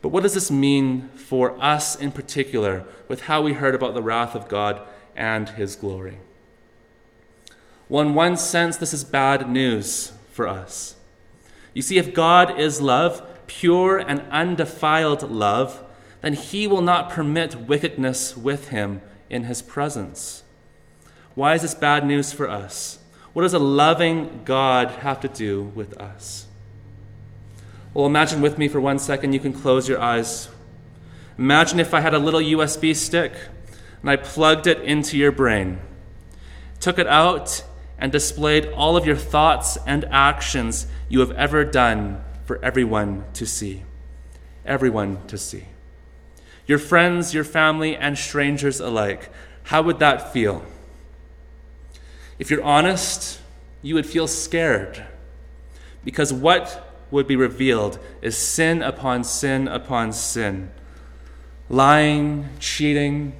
But 0.00 0.10
what 0.10 0.22
does 0.22 0.34
this 0.34 0.50
mean 0.50 1.08
for 1.10 1.60
us 1.62 1.96
in 1.96 2.12
particular 2.12 2.84
with 3.08 3.22
how 3.22 3.42
we 3.42 3.54
heard 3.54 3.74
about 3.74 3.94
the 3.94 4.02
wrath 4.02 4.34
of 4.34 4.48
God 4.48 4.80
and 5.16 5.48
His 5.50 5.76
glory? 5.76 6.18
Well, 7.88 8.06
in 8.06 8.14
one 8.14 8.36
sense, 8.36 8.76
this 8.76 8.92
is 8.92 9.02
bad 9.02 9.50
news 9.50 10.12
for 10.30 10.46
us. 10.46 10.96
You 11.74 11.82
see, 11.82 11.98
if 11.98 12.14
God 12.14 12.58
is 12.58 12.80
love, 12.80 13.22
pure 13.46 13.98
and 13.98 14.22
undefiled 14.30 15.28
love, 15.30 15.82
then 16.20 16.34
He 16.34 16.66
will 16.66 16.82
not 16.82 17.10
permit 17.10 17.54
wickedness 17.68 18.36
with 18.36 18.68
Him 18.68 19.00
in 19.30 19.44
His 19.44 19.62
presence. 19.62 20.42
Why 21.34 21.54
is 21.54 21.62
this 21.62 21.74
bad 21.74 22.04
news 22.04 22.32
for 22.32 22.48
us? 22.48 22.98
What 23.32 23.42
does 23.42 23.54
a 23.54 23.58
loving 23.58 24.40
God 24.44 24.90
have 25.02 25.20
to 25.20 25.28
do 25.28 25.64
with 25.74 25.96
us? 25.98 26.46
Well, 27.94 28.06
imagine 28.06 28.40
with 28.40 28.58
me 28.58 28.68
for 28.68 28.80
one 28.80 28.98
second, 28.98 29.32
you 29.32 29.40
can 29.40 29.52
close 29.52 29.88
your 29.88 30.00
eyes. 30.00 30.48
Imagine 31.38 31.78
if 31.78 31.94
I 31.94 32.00
had 32.00 32.14
a 32.14 32.18
little 32.18 32.40
USB 32.40 32.94
stick 32.94 33.32
and 34.00 34.10
I 34.10 34.16
plugged 34.16 34.66
it 34.66 34.80
into 34.80 35.16
your 35.16 35.32
brain, 35.32 35.78
took 36.80 36.98
it 36.98 37.06
out, 37.06 37.64
and 37.98 38.12
displayed 38.12 38.66
all 38.66 38.96
of 38.96 39.06
your 39.06 39.16
thoughts 39.16 39.76
and 39.86 40.04
actions 40.06 40.86
you 41.08 41.20
have 41.20 41.32
ever 41.32 41.64
done 41.64 42.22
for 42.44 42.64
everyone 42.64 43.24
to 43.34 43.46
see. 43.46 43.84
Everyone 44.64 45.26
to 45.26 45.36
see. 45.36 45.64
Your 46.68 46.78
friends, 46.78 47.34
your 47.34 47.44
family, 47.44 47.96
and 47.96 48.16
strangers 48.16 48.78
alike. 48.78 49.30
How 49.64 49.82
would 49.82 49.98
that 49.98 50.32
feel? 50.32 50.64
If 52.38 52.50
you're 52.50 52.62
honest, 52.62 53.40
you 53.82 53.94
would 53.94 54.06
feel 54.06 54.28
scared 54.28 55.04
because 56.04 56.32
what 56.32 56.94
would 57.10 57.26
be 57.26 57.36
revealed 57.36 57.98
is 58.22 58.36
sin 58.36 58.82
upon 58.82 59.24
sin 59.24 59.66
upon 59.66 60.12
sin. 60.12 60.70
Lying, 61.70 62.48
cheating, 62.60 63.32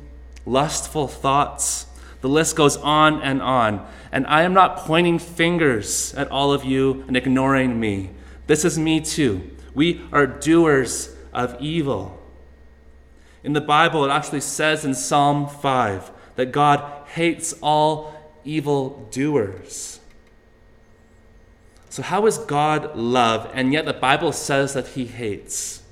lustful 0.46 1.06
thoughts, 1.06 1.86
the 2.20 2.28
list 2.28 2.56
goes 2.56 2.76
on 2.78 3.22
and 3.22 3.40
on. 3.40 3.86
And 4.10 4.26
I 4.26 4.42
am 4.42 4.54
not 4.54 4.78
pointing 4.78 5.18
fingers 5.18 6.14
at 6.14 6.30
all 6.30 6.52
of 6.52 6.64
you 6.64 7.04
and 7.06 7.16
ignoring 7.16 7.78
me. 7.78 8.10
This 8.46 8.64
is 8.64 8.78
me 8.78 9.00
too. 9.00 9.50
We 9.74 10.00
are 10.12 10.26
doers 10.26 11.14
of 11.32 11.56
evil. 11.60 12.17
In 13.44 13.52
the 13.52 13.60
Bible, 13.60 14.04
it 14.04 14.10
actually 14.10 14.40
says 14.40 14.84
in 14.84 14.94
Psalm 14.94 15.48
5 15.48 16.10
that 16.36 16.52
God 16.52 17.06
hates 17.08 17.54
all 17.62 18.14
evil 18.44 19.08
doers. 19.10 20.00
So, 21.90 22.02
how 22.02 22.26
is 22.26 22.38
God 22.38 22.96
love, 22.96 23.50
and 23.54 23.72
yet 23.72 23.86
the 23.86 23.92
Bible 23.92 24.32
says 24.32 24.74
that 24.74 24.88
he 24.88 25.06
hates? 25.06 25.82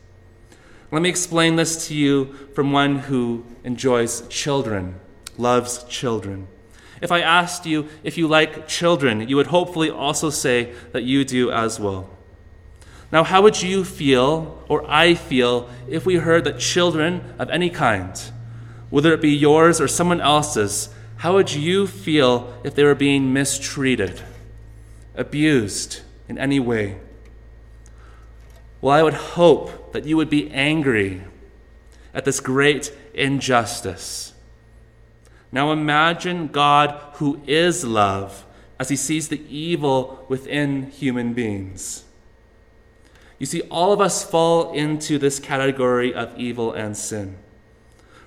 Let 0.92 1.02
me 1.02 1.08
explain 1.08 1.56
this 1.56 1.88
to 1.88 1.94
you 1.94 2.32
from 2.54 2.70
one 2.70 3.00
who 3.00 3.44
enjoys 3.64 4.26
children 4.28 5.00
loves 5.38 5.84
children. 5.84 6.48
If 7.02 7.12
I 7.12 7.20
asked 7.20 7.66
you 7.66 7.88
if 8.02 8.16
you 8.16 8.26
like 8.26 8.68
children, 8.68 9.28
you 9.28 9.36
would 9.36 9.48
hopefully 9.48 9.90
also 9.90 10.30
say 10.30 10.72
that 10.92 11.02
you 11.02 11.24
do 11.24 11.50
as 11.50 11.78
well. 11.78 12.08
Now, 13.12 13.24
how 13.24 13.42
would 13.42 13.62
you 13.62 13.84
feel, 13.84 14.62
or 14.68 14.84
I 14.88 15.14
feel, 15.14 15.68
if 15.88 16.04
we 16.04 16.16
heard 16.16 16.44
that 16.44 16.58
children 16.58 17.34
of 17.38 17.50
any 17.50 17.70
kind, 17.70 18.18
whether 18.90 19.12
it 19.12 19.20
be 19.20 19.30
yours 19.30 19.80
or 19.80 19.88
someone 19.88 20.20
else's, 20.20 20.88
how 21.18 21.34
would 21.34 21.52
you 21.52 21.86
feel 21.86 22.52
if 22.64 22.74
they 22.74 22.84
were 22.84 22.94
being 22.94 23.32
mistreated, 23.32 24.20
abused 25.14 26.00
in 26.28 26.36
any 26.36 26.60
way? 26.60 26.98
Well, 28.80 28.94
I 28.94 29.02
would 29.02 29.14
hope 29.14 29.92
that 29.92 30.04
you 30.04 30.16
would 30.16 30.30
be 30.30 30.50
angry 30.50 31.22
at 32.12 32.24
this 32.24 32.40
great 32.40 32.92
injustice 33.14 34.34
now 35.52 35.72
imagine 35.72 36.48
God, 36.48 37.00
who 37.14 37.40
is 37.46 37.84
love, 37.84 38.44
as 38.78 38.88
he 38.88 38.96
sees 38.96 39.28
the 39.28 39.42
evil 39.48 40.26
within 40.28 40.90
human 40.90 41.32
beings. 41.32 42.04
You 43.38 43.46
see, 43.46 43.62
all 43.62 43.92
of 43.92 44.00
us 44.00 44.24
fall 44.24 44.72
into 44.72 45.18
this 45.18 45.38
category 45.38 46.14
of 46.14 46.36
evil 46.38 46.72
and 46.72 46.96
sin. 46.96 47.36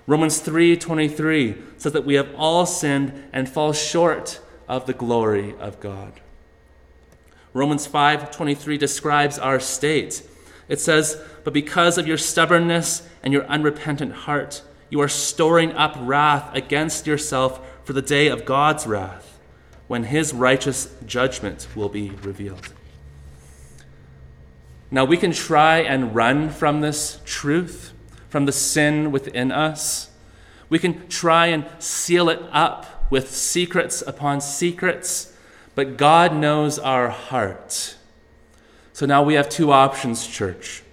Romans 0.05 0.39
3:23 0.39 1.55
says 1.77 1.93
that 1.93 2.05
we 2.05 2.15
have 2.15 2.29
all 2.35 2.65
sinned 2.65 3.23
and 3.31 3.47
fall 3.47 3.73
short 3.73 4.39
of 4.67 4.85
the 4.85 4.93
glory 4.93 5.55
of 5.59 5.79
God. 5.79 6.13
Romans 7.53 7.87
5:23 7.87 8.77
describes 8.77 9.39
our 9.39 9.59
state. 9.59 10.21
It 10.67 10.79
says, 10.79 11.17
"But 11.43 11.53
because 11.53 11.97
of 11.97 12.07
your 12.07 12.17
stubbornness 12.17 13.03
and 13.23 13.33
your 13.33 13.45
unrepentant 13.45 14.13
heart, 14.13 14.61
you 14.89 14.99
are 15.01 15.07
storing 15.07 15.73
up 15.73 15.95
wrath 15.99 16.49
against 16.53 17.07
yourself 17.07 17.59
for 17.83 17.93
the 17.93 18.01
day 18.01 18.27
of 18.27 18.45
God's 18.45 18.85
wrath, 18.85 19.39
when 19.87 20.03
his 20.03 20.33
righteous 20.33 20.89
judgment 21.05 21.67
will 21.75 21.89
be 21.89 22.11
revealed. 22.23 22.73
Now, 24.91 25.05
we 25.05 25.17
can 25.17 25.31
try 25.31 25.79
and 25.79 26.15
run 26.15 26.49
from 26.49 26.81
this 26.81 27.21
truth, 27.23 27.93
from 28.29 28.45
the 28.45 28.51
sin 28.51 29.11
within 29.11 29.51
us. 29.51 30.09
We 30.67 30.79
can 30.79 31.07
try 31.07 31.47
and 31.47 31.65
seal 31.79 32.29
it 32.29 32.41
up 32.51 33.11
with 33.11 33.31
secrets 33.31 34.01
upon 34.05 34.41
secrets, 34.41 35.33
but 35.75 35.97
God 35.97 36.33
knows 36.35 36.79
our 36.79 37.09
heart. 37.09 37.95
So 38.93 39.05
now 39.05 39.23
we 39.23 39.35
have 39.35 39.47
two 39.47 39.71
options, 39.71 40.27
church. 40.27 40.83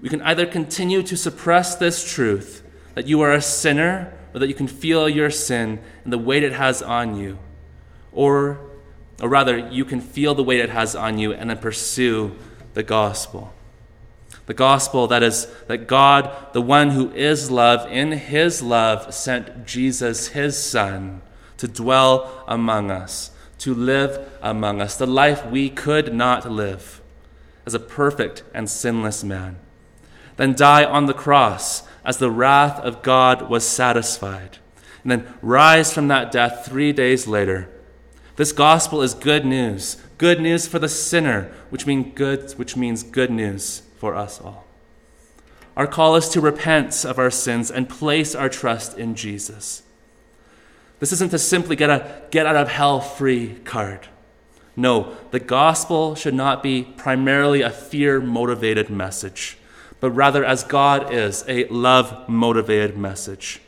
We 0.00 0.08
can 0.08 0.22
either 0.22 0.46
continue 0.46 1.02
to 1.02 1.16
suppress 1.16 1.74
this 1.74 2.08
truth 2.10 2.62
that 2.94 3.06
you 3.06 3.20
are 3.22 3.32
a 3.32 3.42
sinner 3.42 4.12
or 4.32 4.40
that 4.40 4.48
you 4.48 4.54
can 4.54 4.68
feel 4.68 5.08
your 5.08 5.30
sin 5.30 5.80
and 6.04 6.12
the 6.12 6.18
weight 6.18 6.42
it 6.42 6.52
has 6.52 6.82
on 6.82 7.16
you. 7.16 7.38
Or, 8.12 8.60
or 9.20 9.28
rather, 9.28 9.58
you 9.58 9.84
can 9.84 10.00
feel 10.00 10.34
the 10.34 10.44
weight 10.44 10.60
it 10.60 10.70
has 10.70 10.94
on 10.94 11.18
you 11.18 11.32
and 11.32 11.50
then 11.50 11.58
pursue 11.58 12.36
the 12.78 12.84
gospel. 12.84 13.52
The 14.46 14.54
gospel 14.54 15.08
that 15.08 15.20
is 15.24 15.48
that 15.66 15.88
God, 15.88 16.30
the 16.52 16.62
one 16.62 16.90
who 16.90 17.10
is 17.10 17.50
love, 17.50 17.90
in 17.90 18.12
his 18.12 18.62
love 18.62 19.12
sent 19.12 19.66
Jesus, 19.66 20.28
his 20.28 20.56
son, 20.56 21.20
to 21.56 21.66
dwell 21.66 22.44
among 22.46 22.92
us, 22.92 23.32
to 23.58 23.74
live 23.74 24.30
among 24.40 24.80
us, 24.80 24.96
the 24.96 25.08
life 25.08 25.44
we 25.44 25.68
could 25.68 26.14
not 26.14 26.48
live 26.48 27.02
as 27.66 27.74
a 27.74 27.80
perfect 27.80 28.44
and 28.54 28.70
sinless 28.70 29.24
man. 29.24 29.58
Then 30.36 30.54
die 30.54 30.84
on 30.84 31.06
the 31.06 31.14
cross 31.14 31.82
as 32.04 32.18
the 32.18 32.30
wrath 32.30 32.78
of 32.78 33.02
God 33.02 33.50
was 33.50 33.66
satisfied, 33.66 34.58
and 35.02 35.10
then 35.10 35.34
rise 35.42 35.92
from 35.92 36.06
that 36.08 36.30
death 36.30 36.64
three 36.64 36.92
days 36.92 37.26
later. 37.26 37.68
This 38.36 38.52
gospel 38.52 39.02
is 39.02 39.14
good 39.14 39.44
news, 39.44 39.96
good 40.18 40.40
news 40.40 40.66
for 40.66 40.78
the 40.78 40.88
sinner, 40.88 41.52
which, 41.70 41.86
mean 41.86 42.12
good, 42.12 42.52
which 42.52 42.76
means 42.76 43.02
good 43.02 43.30
news 43.30 43.82
for 43.96 44.14
us 44.14 44.40
all. 44.40 44.66
Our 45.76 45.86
call 45.86 46.16
is 46.16 46.28
to 46.30 46.40
repent 46.40 47.04
of 47.04 47.18
our 47.18 47.30
sins 47.30 47.70
and 47.70 47.88
place 47.88 48.34
our 48.34 48.48
trust 48.48 48.98
in 48.98 49.14
Jesus. 49.14 49.82
This 50.98 51.12
isn't 51.12 51.30
to 51.30 51.38
simply 51.38 51.76
get 51.76 51.90
a 51.90 52.22
get 52.30 52.46
out 52.46 52.56
of 52.56 52.68
hell 52.68 53.00
free 53.00 53.54
card. 53.64 54.08
No, 54.76 55.16
the 55.30 55.40
gospel 55.40 56.16
should 56.16 56.34
not 56.34 56.62
be 56.62 56.82
primarily 56.82 57.62
a 57.62 57.70
fear 57.70 58.20
motivated 58.20 58.90
message 58.90 59.58
but 60.00 60.10
rather 60.10 60.44
as 60.44 60.64
God 60.64 61.12
is, 61.12 61.44
a 61.48 61.64
love 61.66 62.28
motivated 62.28 62.96
message. 62.96 63.60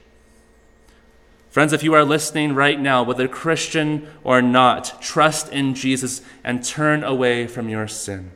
Friends, 1.50 1.72
if 1.72 1.82
you 1.82 1.94
are 1.94 2.04
listening 2.04 2.54
right 2.54 2.78
now, 2.78 3.02
whether 3.02 3.26
Christian 3.26 4.06
or 4.22 4.40
not, 4.40 5.02
trust 5.02 5.52
in 5.52 5.74
Jesus 5.74 6.22
and 6.44 6.64
turn 6.64 7.02
away 7.02 7.48
from 7.48 7.68
your 7.68 7.88
sin. 7.88 8.30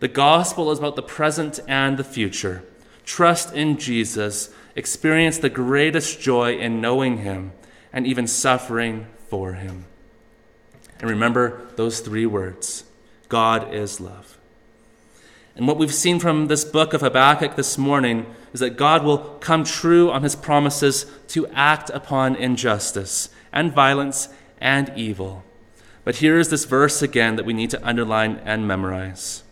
The 0.00 0.08
gospel 0.08 0.72
is 0.72 0.80
about 0.80 0.96
the 0.96 1.02
present 1.02 1.60
and 1.68 1.96
the 1.96 2.04
future. 2.04 2.64
Trust 3.04 3.54
in 3.54 3.78
Jesus, 3.78 4.52
experience 4.74 5.38
the 5.38 5.48
greatest 5.48 6.20
joy 6.20 6.56
in 6.56 6.80
knowing 6.80 7.18
Him 7.18 7.52
and 7.92 8.06
even 8.08 8.26
suffering 8.26 9.06
for 9.28 9.52
Him. 9.52 9.84
And 10.98 11.08
remember 11.08 11.68
those 11.76 12.00
three 12.00 12.26
words 12.26 12.84
God 13.28 13.72
is 13.72 14.00
love. 14.00 14.36
And 15.54 15.68
what 15.68 15.76
we've 15.76 15.94
seen 15.94 16.18
from 16.18 16.48
this 16.48 16.64
book 16.64 16.92
of 16.92 17.02
Habakkuk 17.02 17.54
this 17.54 17.78
morning 17.78 18.26
is 18.52 18.60
that 18.60 18.76
God 18.76 19.04
will 19.04 19.18
come 19.18 19.64
true 19.64 20.10
on 20.10 20.22
his 20.22 20.34
promises 20.34 21.06
to 21.28 21.46
act 21.48 21.90
upon 21.90 22.36
injustice 22.36 23.28
and 23.52 23.72
violence 23.72 24.28
and 24.60 24.92
evil. 24.96 25.44
But 26.04 26.16
here 26.16 26.38
is 26.38 26.48
this 26.48 26.64
verse 26.64 27.02
again 27.02 27.36
that 27.36 27.44
we 27.44 27.52
need 27.52 27.70
to 27.70 27.86
underline 27.86 28.40
and 28.44 28.66
memorize. 28.66 29.42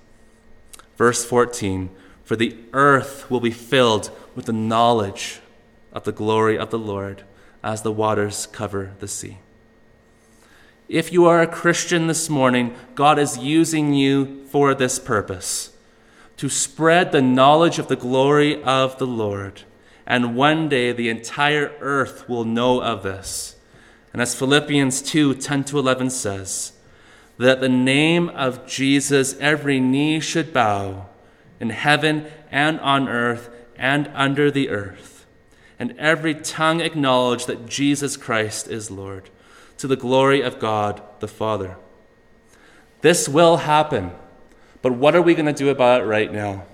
Verse 0.96 1.24
14 1.24 1.90
For 2.24 2.36
the 2.36 2.56
earth 2.72 3.30
will 3.30 3.40
be 3.40 3.50
filled 3.50 4.10
with 4.34 4.46
the 4.46 4.52
knowledge 4.52 5.40
of 5.92 6.04
the 6.04 6.12
glory 6.12 6.58
of 6.58 6.70
the 6.70 6.78
Lord 6.78 7.22
as 7.62 7.82
the 7.82 7.92
waters 7.92 8.46
cover 8.46 8.94
the 9.00 9.08
sea. 9.08 9.38
If 10.88 11.12
you 11.12 11.26
are 11.26 11.42
a 11.42 11.46
Christian 11.46 12.06
this 12.06 12.30
morning, 12.30 12.74
God 12.94 13.18
is 13.18 13.36
using 13.36 13.92
you 13.92 14.46
for 14.46 14.74
this 14.74 14.98
purpose 14.98 15.70
to 16.38 16.48
spread 16.48 17.12
the 17.12 17.22
knowledge 17.22 17.78
of 17.78 17.88
the 17.88 17.96
glory 17.96 18.62
of 18.62 18.98
the 18.98 19.06
Lord. 19.06 19.62
And 20.06 20.34
one 20.34 20.68
day 20.68 20.92
the 20.92 21.10
entire 21.10 21.72
earth 21.80 22.28
will 22.28 22.44
know 22.44 22.80
of 22.80 23.02
this. 23.02 23.56
And 24.12 24.22
as 24.22 24.34
Philippians 24.34 25.02
2 25.02 25.34
10 25.34 25.64
to 25.64 25.78
11 25.78 26.10
says, 26.10 26.72
that 27.38 27.60
the 27.60 27.68
name 27.68 28.28
of 28.30 28.66
Jesus 28.66 29.36
every 29.38 29.80
knee 29.80 30.20
should 30.20 30.52
bow 30.52 31.06
in 31.60 31.70
heaven 31.70 32.26
and 32.50 32.78
on 32.80 33.08
earth 33.08 33.48
and 33.76 34.10
under 34.12 34.50
the 34.50 34.68
earth, 34.68 35.24
and 35.78 35.94
every 35.98 36.34
tongue 36.34 36.80
acknowledge 36.80 37.46
that 37.46 37.66
Jesus 37.66 38.16
Christ 38.16 38.66
is 38.68 38.90
Lord, 38.90 39.30
to 39.78 39.86
the 39.86 39.96
glory 39.96 40.40
of 40.40 40.58
God 40.58 41.00
the 41.20 41.28
Father. 41.28 41.76
This 43.00 43.28
will 43.28 43.58
happen, 43.58 44.10
but 44.82 44.92
what 44.92 45.14
are 45.14 45.22
we 45.22 45.34
going 45.34 45.46
to 45.46 45.52
do 45.52 45.68
about 45.68 46.02
it 46.02 46.04
right 46.04 46.32
now? 46.32 46.64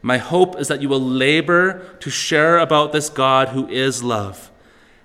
My 0.00 0.18
hope 0.18 0.58
is 0.58 0.68
that 0.68 0.80
you 0.80 0.88
will 0.88 1.00
labor 1.00 1.96
to 2.00 2.10
share 2.10 2.58
about 2.58 2.92
this 2.92 3.08
God 3.08 3.48
who 3.48 3.68
is 3.68 4.02
love 4.02 4.50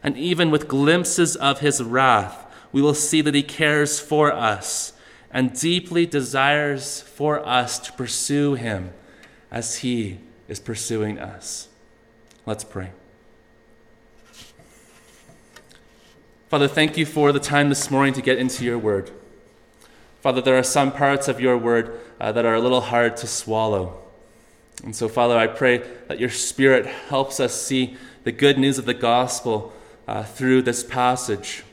and 0.03 0.17
even 0.17 0.51
with 0.51 0.67
glimpses 0.67 1.37
of 1.37 1.61
his 1.61 1.81
wrath, 1.81 2.45
we 2.73 2.81
will 2.81 2.93
see 2.93 3.21
that 3.21 3.33
he 3.33 3.41
cares 3.41 3.99
for 3.99 4.33
us 4.33 4.91
and 5.31 5.57
deeply 5.57 6.05
desires 6.05 7.01
for 7.01 7.43
us 7.47 7.79
to 7.79 7.93
pursue 7.93 8.55
him 8.55 8.93
as 9.49 9.77
he 9.77 10.19
is 10.49 10.59
pursuing 10.59 11.17
us. 11.17 11.69
Let's 12.45 12.65
pray. 12.65 12.91
Father, 16.49 16.67
thank 16.67 16.97
you 16.97 17.05
for 17.05 17.31
the 17.31 17.39
time 17.39 17.69
this 17.69 17.89
morning 17.89 18.13
to 18.13 18.21
get 18.21 18.37
into 18.37 18.65
your 18.65 18.77
word. 18.77 19.09
Father, 20.23 20.39
there 20.39 20.57
are 20.57 20.63
some 20.63 20.93
parts 20.93 21.27
of 21.27 21.41
your 21.41 21.57
word 21.57 21.99
uh, 22.17 22.31
that 22.31 22.45
are 22.45 22.55
a 22.55 22.61
little 22.61 22.79
hard 22.79 23.17
to 23.17 23.27
swallow. 23.27 23.99
And 24.81 24.95
so, 24.95 25.09
Father, 25.09 25.37
I 25.37 25.47
pray 25.47 25.79
that 26.07 26.17
your 26.17 26.29
Spirit 26.29 26.85
helps 26.85 27.41
us 27.41 27.61
see 27.61 27.97
the 28.23 28.31
good 28.31 28.57
news 28.57 28.77
of 28.77 28.85
the 28.85 28.93
gospel 28.93 29.73
uh, 30.07 30.23
through 30.23 30.61
this 30.61 30.81
passage 30.81 31.63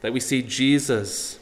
that 0.00 0.12
we 0.12 0.18
see 0.18 0.42
Jesus, 0.42 1.38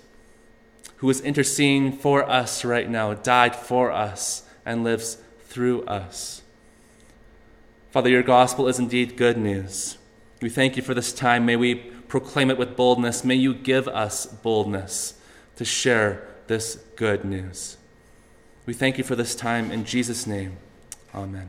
who 0.96 1.08
is 1.08 1.22
interceding 1.22 1.90
for 1.90 2.28
us 2.28 2.66
right 2.66 2.90
now, 2.90 3.14
died 3.14 3.56
for 3.56 3.90
us, 3.90 4.42
and 4.66 4.84
lives 4.84 5.16
through 5.46 5.84
us. 5.84 6.42
Father, 7.92 8.10
your 8.10 8.22
gospel 8.22 8.68
is 8.68 8.78
indeed 8.78 9.16
good 9.16 9.38
news. 9.38 9.96
We 10.42 10.50
thank 10.50 10.76
you 10.76 10.82
for 10.82 10.92
this 10.92 11.14
time. 11.14 11.46
May 11.46 11.56
we 11.56 11.76
proclaim 11.76 12.50
it 12.50 12.58
with 12.58 12.76
boldness. 12.76 13.24
May 13.24 13.36
you 13.36 13.54
give 13.54 13.88
us 13.88 14.26
boldness 14.26 15.14
to 15.56 15.64
share 15.64 16.28
this 16.48 16.76
good 16.96 17.24
news. 17.24 17.76
We 18.66 18.74
thank 18.74 18.98
you 18.98 19.04
for 19.04 19.14
this 19.14 19.34
time. 19.34 19.70
In 19.70 19.84
Jesus' 19.84 20.26
name, 20.26 20.56
amen. 21.14 21.48